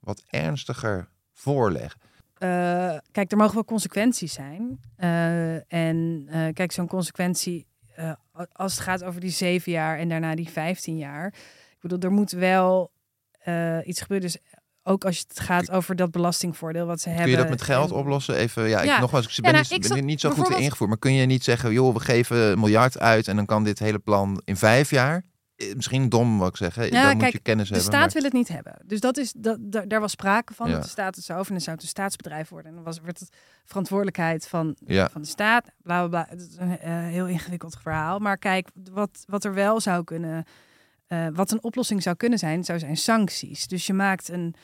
wat 0.00 0.22
ernstiger 0.26 1.08
voorleggen. 1.32 2.00
Eh, 2.38 2.96
kijk, 3.10 3.30
er 3.30 3.36
mogen 3.36 3.54
wel 3.54 3.64
consequenties 3.64 4.32
zijn. 4.32 4.80
Eh, 4.96 5.72
en 5.72 6.26
eh, 6.28 6.52
kijk, 6.52 6.72
zo'n 6.72 6.86
consequentie, 6.86 7.66
als 8.52 8.72
het 8.72 8.82
gaat 8.82 9.04
over 9.04 9.20
die 9.20 9.30
zeven 9.30 9.72
jaar 9.72 9.98
en 9.98 10.08
daarna 10.08 10.34
die 10.34 10.48
15 10.48 10.96
jaar. 10.96 11.26
Ik 11.70 11.78
bedoel, 11.80 11.98
er 11.98 12.12
moet 12.12 12.30
wel 12.30 12.90
iets 13.84 14.00
gebeuren. 14.00 14.26
Dus 14.30 14.38
ook 14.82 15.04
als 15.04 15.18
het 15.28 15.40
gaat 15.40 15.70
over 15.70 15.96
dat 15.96 16.10
belastingvoordeel 16.10 16.86
wat 16.86 17.00
ze 17.00 17.08
hebben. 17.08 17.26
Kun 17.26 17.36
je 17.36 17.40
dat 17.42 17.50
met 17.50 17.62
geld 17.62 17.90
en- 17.90 17.96
oplossen? 17.96 18.34
Even, 18.34 18.68
ja, 18.68 18.80
ik, 18.80 18.86
Ja. 18.86 19.00
nogmaals, 19.00 19.24
ik 19.26 19.30
Ja, 19.30 19.42
ben, 19.42 19.52
nou, 19.52 19.66
niet, 19.70 19.84
ik 19.84 19.94
ben 19.94 20.04
niet 20.04 20.20
zo 20.20 20.30
goed 20.30 20.48
ingevoerd. 20.48 20.90
Maar 20.90 20.98
kun 20.98 21.12
je 21.12 21.26
niet 21.26 21.44
zeggen, 21.44 21.72
joh, 21.72 21.94
we 21.94 22.00
geven 22.00 22.36
een 22.36 22.58
miljard 22.58 22.98
uit 22.98 23.28
en 23.28 23.36
dan 23.36 23.46
kan 23.46 23.64
dit 23.64 23.78
hele 23.78 23.98
plan 23.98 24.42
in 24.44 24.56
vijf 24.56 24.90
jaar. 24.90 25.24
Eh, 25.56 25.74
misschien 25.74 26.08
dom 26.08 26.38
wat 26.38 26.48
ik 26.48 26.56
zeggen. 26.56 26.90
Ja, 26.90 27.08
dan 27.08 27.16
moet 27.16 27.32
je 27.32 27.38
kennis 27.38 27.68
De 27.68 27.74
hebben. 27.74 27.92
staat 27.92 28.04
maar- 28.04 28.12
wil 28.12 28.22
het 28.22 28.32
niet 28.32 28.48
hebben. 28.48 28.74
Dus 28.86 29.00
dat 29.00 29.16
is, 29.16 29.32
dat, 29.36 29.58
daar, 29.88 30.00
was 30.00 30.10
sprake 30.10 30.54
van. 30.54 30.66
Ja. 30.68 30.72
Dat 30.74 30.82
de 30.82 30.88
staat 30.88 31.14
het 31.16 31.24
zou 31.24 31.38
over 31.38 31.50
en 31.50 31.56
dan 31.56 31.64
zou 31.64 31.76
het 31.76 31.84
een 31.84 31.90
staatsbedrijf 31.90 32.48
worden. 32.48 32.68
En 32.70 32.74
dan 32.74 32.84
was, 32.84 33.00
werd 33.00 33.20
het 33.20 33.28
verantwoordelijkheid 33.64 34.48
van, 34.48 34.76
Ja. 34.86 35.10
van 35.10 35.20
de 35.22 35.28
staat. 35.28 35.64
Bla, 35.82 36.06
bla, 36.06 36.08
bla. 36.08 36.26
Het 36.28 36.40
is 36.40 36.56
een 36.58 36.78
eh, 36.78 36.92
heel 36.98 37.26
ingewikkeld 37.26 37.76
verhaal. 37.82 38.18
Maar 38.18 38.38
kijk, 38.38 38.68
wat, 38.92 39.24
wat 39.26 39.44
er 39.44 39.54
wel 39.54 39.80
zou 39.80 40.04
kunnen... 40.04 40.44
eh, 41.06 41.26
wat 41.32 41.50
een 41.50 41.62
oplossing 41.62 42.02
zou 42.02 42.16
kunnen 42.16 42.38
zijn, 42.38 42.64
zou 42.64 42.78
zijn 42.78 42.96
sancties. 42.96 43.66
Dus 43.66 43.86
je 43.86 43.92
maakt 43.92 44.28
een... 44.28 44.54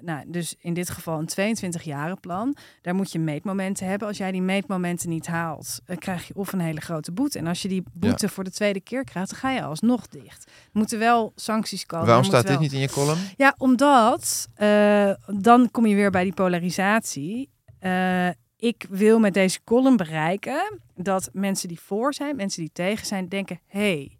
Nou, 0.00 0.24
dus 0.26 0.54
in 0.58 0.74
dit 0.74 0.90
geval 0.90 1.18
een 1.18 1.56
22-jaren 1.56 2.20
plan. 2.20 2.56
Daar 2.82 2.94
moet 2.94 3.12
je 3.12 3.18
meetmomenten 3.18 3.86
hebben. 3.86 4.08
Als 4.08 4.16
jij 4.16 4.32
die 4.32 4.42
meetmomenten 4.42 5.08
niet 5.08 5.26
haalt, 5.26 5.80
dan 5.84 5.98
krijg 5.98 6.26
je 6.26 6.34
of 6.34 6.52
een 6.52 6.60
hele 6.60 6.80
grote 6.80 7.12
boete. 7.12 7.38
En 7.38 7.46
als 7.46 7.62
je 7.62 7.68
die 7.68 7.82
boete 7.92 8.28
voor 8.28 8.44
de 8.44 8.50
tweede 8.50 8.80
keer 8.80 9.04
krijgt, 9.04 9.30
dan 9.30 9.38
ga 9.38 9.50
je 9.50 9.62
alsnog 9.62 10.08
dicht. 10.08 10.44
Er 10.46 10.52
moeten 10.72 10.98
wel 10.98 11.32
sancties 11.34 11.86
komen. 11.86 12.06
Waarom 12.06 12.24
staat 12.24 12.46
dit 12.46 12.58
niet 12.58 12.72
in 12.72 12.80
je 12.80 12.90
column? 12.90 13.18
ja, 13.36 13.54
omdat 13.58 14.48
eh, 14.54 15.10
dan 15.26 15.70
kom 15.70 15.86
je 15.86 15.94
weer 15.94 16.10
bij 16.10 16.22
die 16.22 16.34
polarisatie. 16.34 17.50
Eh, 17.78 18.28
ik 18.56 18.86
wil 18.90 19.18
met 19.18 19.34
deze 19.34 19.64
column 19.64 19.96
bereiken 19.96 20.80
dat 20.94 21.28
mensen 21.32 21.68
die 21.68 21.80
voor 21.80 22.14
zijn, 22.14 22.36
mensen 22.36 22.60
die 22.60 22.70
tegen 22.72 23.06
zijn, 23.06 23.28
denken: 23.28 23.60
hé, 23.66 23.80
hey, 23.80 24.18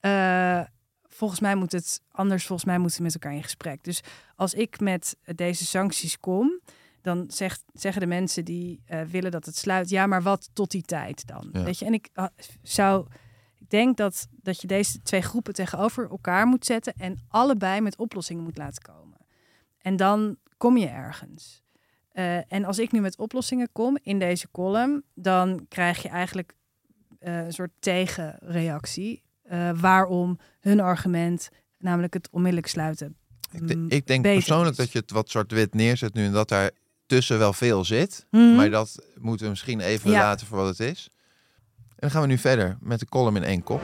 eh, 0.00 0.66
volgens 1.20 1.40
mij 1.40 1.54
moet 1.54 1.72
het 1.72 2.00
anders, 2.10 2.46
volgens 2.46 2.68
mij 2.68 2.78
moeten 2.78 2.98
we 2.98 3.04
met 3.04 3.14
elkaar 3.14 3.34
in 3.34 3.42
gesprek. 3.42 3.84
Dus 3.84 4.02
als 4.36 4.54
ik 4.54 4.80
met 4.80 5.16
deze 5.34 5.66
sancties 5.66 6.18
kom, 6.18 6.60
dan 7.02 7.24
zegt, 7.28 7.64
zeggen 7.72 8.00
de 8.00 8.06
mensen 8.06 8.44
die 8.44 8.80
eh, 8.84 9.02
willen 9.02 9.30
dat 9.30 9.46
het 9.46 9.56
sluit, 9.56 9.88
ja, 9.88 10.06
maar 10.06 10.22
wat 10.22 10.50
tot 10.52 10.70
die 10.70 10.82
tijd 10.82 11.26
dan? 11.26 11.48
Ja. 11.52 11.62
Weet 11.62 11.78
je, 11.78 11.84
en 11.84 11.92
ik 11.92 12.08
ah, 12.14 12.26
zou. 12.62 13.06
Ik 13.58 13.70
denk 13.70 13.96
dat, 13.96 14.28
dat 14.30 14.60
je 14.60 14.66
deze 14.66 15.02
twee 15.02 15.22
groepen 15.22 15.54
tegenover 15.54 16.10
elkaar 16.10 16.46
moet 16.46 16.64
zetten 16.64 16.92
en 16.96 17.18
allebei 17.28 17.80
met 17.80 17.98
oplossingen 17.98 18.42
moet 18.42 18.56
laten 18.56 18.82
komen. 18.82 19.18
En 19.78 19.96
dan 19.96 20.36
kom 20.56 20.76
je 20.76 20.86
ergens. 20.88 21.62
Eh, 22.12 22.52
en 22.52 22.64
als 22.64 22.78
ik 22.78 22.92
nu 22.92 23.00
met 23.00 23.18
oplossingen 23.18 23.68
kom 23.72 23.98
in 24.02 24.18
deze 24.18 24.50
column, 24.50 25.02
dan 25.14 25.66
krijg 25.68 26.02
je 26.02 26.08
eigenlijk 26.08 26.54
eh, 27.18 27.44
een 27.44 27.52
soort 27.52 27.72
tegenreactie. 27.78 29.22
Eh, 29.50 29.70
waarom 29.74 30.38
hun 30.60 30.80
argument, 30.80 31.48
namelijk 31.78 32.14
het 32.14 32.28
onmiddellijk 32.30 32.66
sluiten. 32.68 33.16
Ik, 33.52 33.68
de- 33.68 33.76
mm, 33.76 33.86
ik 33.88 34.06
denk 34.06 34.22
persoonlijk 34.22 34.70
is. 34.70 34.76
dat 34.76 34.92
je 34.92 34.98
het 34.98 35.10
wat 35.10 35.30
zwart-wit 35.30 35.74
neerzet 35.74 36.14
nu 36.14 36.24
en 36.24 36.32
dat 36.32 36.48
daar 36.48 36.70
tussen 37.06 37.38
wel 37.38 37.52
veel 37.52 37.84
zit. 37.84 38.26
Mhm. 38.30 38.54
Maar 38.54 38.70
dat 38.70 39.06
moeten 39.18 39.44
we 39.44 39.50
misschien 39.50 39.80
even 39.80 40.10
Ja. 40.10 40.18
laten 40.20 40.46
voor 40.46 40.58
wat 40.58 40.66
het 40.78 40.80
is. 40.80 41.08
En 41.88 41.96
dan 41.96 42.10
gaan 42.10 42.20
we 42.22 42.26
nu 42.26 42.38
verder 42.38 42.76
met 42.80 42.98
de 42.98 43.06
column 43.06 43.36
in 43.36 43.42
één 43.42 43.62
kop. 43.62 43.82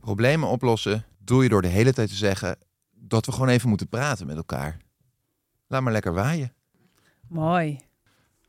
Problemen 0.00 0.48
oplossen 0.48 1.04
doe 1.18 1.42
je 1.42 1.48
door 1.48 1.62
de 1.62 1.68
hele 1.68 1.92
tijd 1.92 2.08
te 2.08 2.14
zeggen 2.14 2.58
dat 2.94 3.26
we 3.26 3.32
gewoon 3.32 3.48
even 3.48 3.68
moeten 3.68 3.88
praten 3.88 4.26
met 4.26 4.36
elkaar. 4.36 4.76
Laat 5.66 5.82
maar 5.82 5.92
lekker 5.92 6.12
waaien. 6.12 6.52
Mooi. 7.28 7.80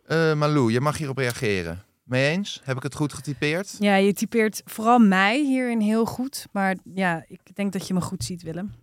Eh 0.06 0.34
Malou, 0.34 0.72
je 0.72 0.82
mag 0.82 0.98
hierop 0.98 1.18
reageren. 1.18 1.84
Mee 2.14 2.30
eens? 2.30 2.62
Heb 2.64 2.78
ik 2.78 2.84
het 2.84 2.96
goed 2.96 3.14
getypeerd? 3.14 3.76
Ja, 3.80 3.96
je 3.96 4.14
typeert 4.14 4.62
vooral 4.66 5.00
mij 5.00 5.40
hierin 5.40 5.80
heel 5.80 6.06
goed. 6.06 6.48
Maar 6.52 6.78
ja, 6.94 7.24
ik 7.28 7.56
denk 7.56 7.74
dat 7.74 7.88
je 7.88 7.94
me 7.94 8.02
goed 8.02 8.24
ziet, 8.24 8.42
Willem. 8.42 8.74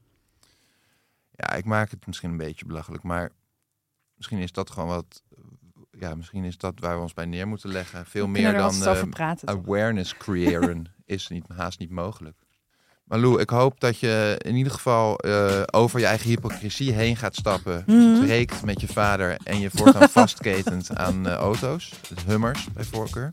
Ja, 1.30 1.52
ik 1.52 1.64
maak 1.64 1.90
het 1.90 2.06
misschien 2.06 2.30
een 2.30 2.36
beetje 2.36 2.64
belachelijk, 2.64 3.02
maar 3.02 3.30
misschien 4.14 4.38
is 4.38 4.52
dat 4.52 4.70
gewoon 4.70 4.88
wat. 4.88 5.22
Ja, 5.90 6.14
misschien 6.14 6.44
is 6.44 6.58
dat 6.58 6.80
waar 6.80 6.96
we 6.96 7.02
ons 7.02 7.12
bij 7.12 7.26
neer 7.26 7.48
moeten 7.48 7.70
leggen. 7.70 8.06
Veel 8.06 8.26
meer 8.26 8.46
er 8.46 8.52
dan 8.52 8.82
eh, 8.82 9.02
praten. 9.08 9.48
awareness 9.48 10.16
creëren 10.16 10.94
is 11.04 11.28
niet, 11.28 11.44
haast 11.48 11.78
niet 11.78 11.90
mogelijk. 11.90 12.38
Maar 13.10 13.18
Lou, 13.18 13.40
ik 13.40 13.50
hoop 13.50 13.80
dat 13.80 13.98
je 13.98 14.40
in 14.44 14.56
ieder 14.56 14.72
geval 14.72 15.18
eh, 15.18 15.62
over 15.70 16.00
je 16.00 16.06
eigen 16.06 16.28
hypocrisie 16.28 16.92
heen 16.92 17.16
gaat 17.16 17.34
stappen. 17.34 17.82
Mhm. 17.86 18.16
Spreekt 18.16 18.64
met 18.64 18.80
je 18.80 18.86
vader 18.86 19.36
en 19.44 19.60
je 19.60 19.70
voortaan 19.72 20.08
vastketent 20.20 20.96
aan 20.96 21.26
eh, 21.26 21.34
auto's. 21.34 21.92
Dus 22.08 22.24
Hummers 22.26 22.66
bij 22.74 22.84
voorkeur. 22.84 23.32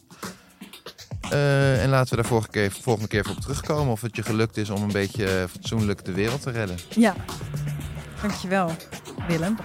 Eh, 1.29 1.83
en 1.83 1.89
laten 1.89 2.09
we 2.09 2.15
daar 2.15 2.25
volgende 2.25 2.51
keer, 2.51 2.71
volgende 2.71 3.09
keer 3.09 3.19
even 3.19 3.31
op 3.31 3.41
terugkomen. 3.41 3.91
Of 3.91 4.01
het 4.01 4.15
je 4.15 4.23
gelukt 4.23 4.57
is 4.57 4.69
om 4.69 4.83
een 4.83 4.91
beetje 4.91 5.47
fatsoenlijk 5.51 6.05
de 6.05 6.13
wereld 6.13 6.41
te 6.41 6.51
redden. 6.51 6.77
Ja, 6.89 7.15
dankjewel, 8.21 8.71
Willem. 9.27 9.57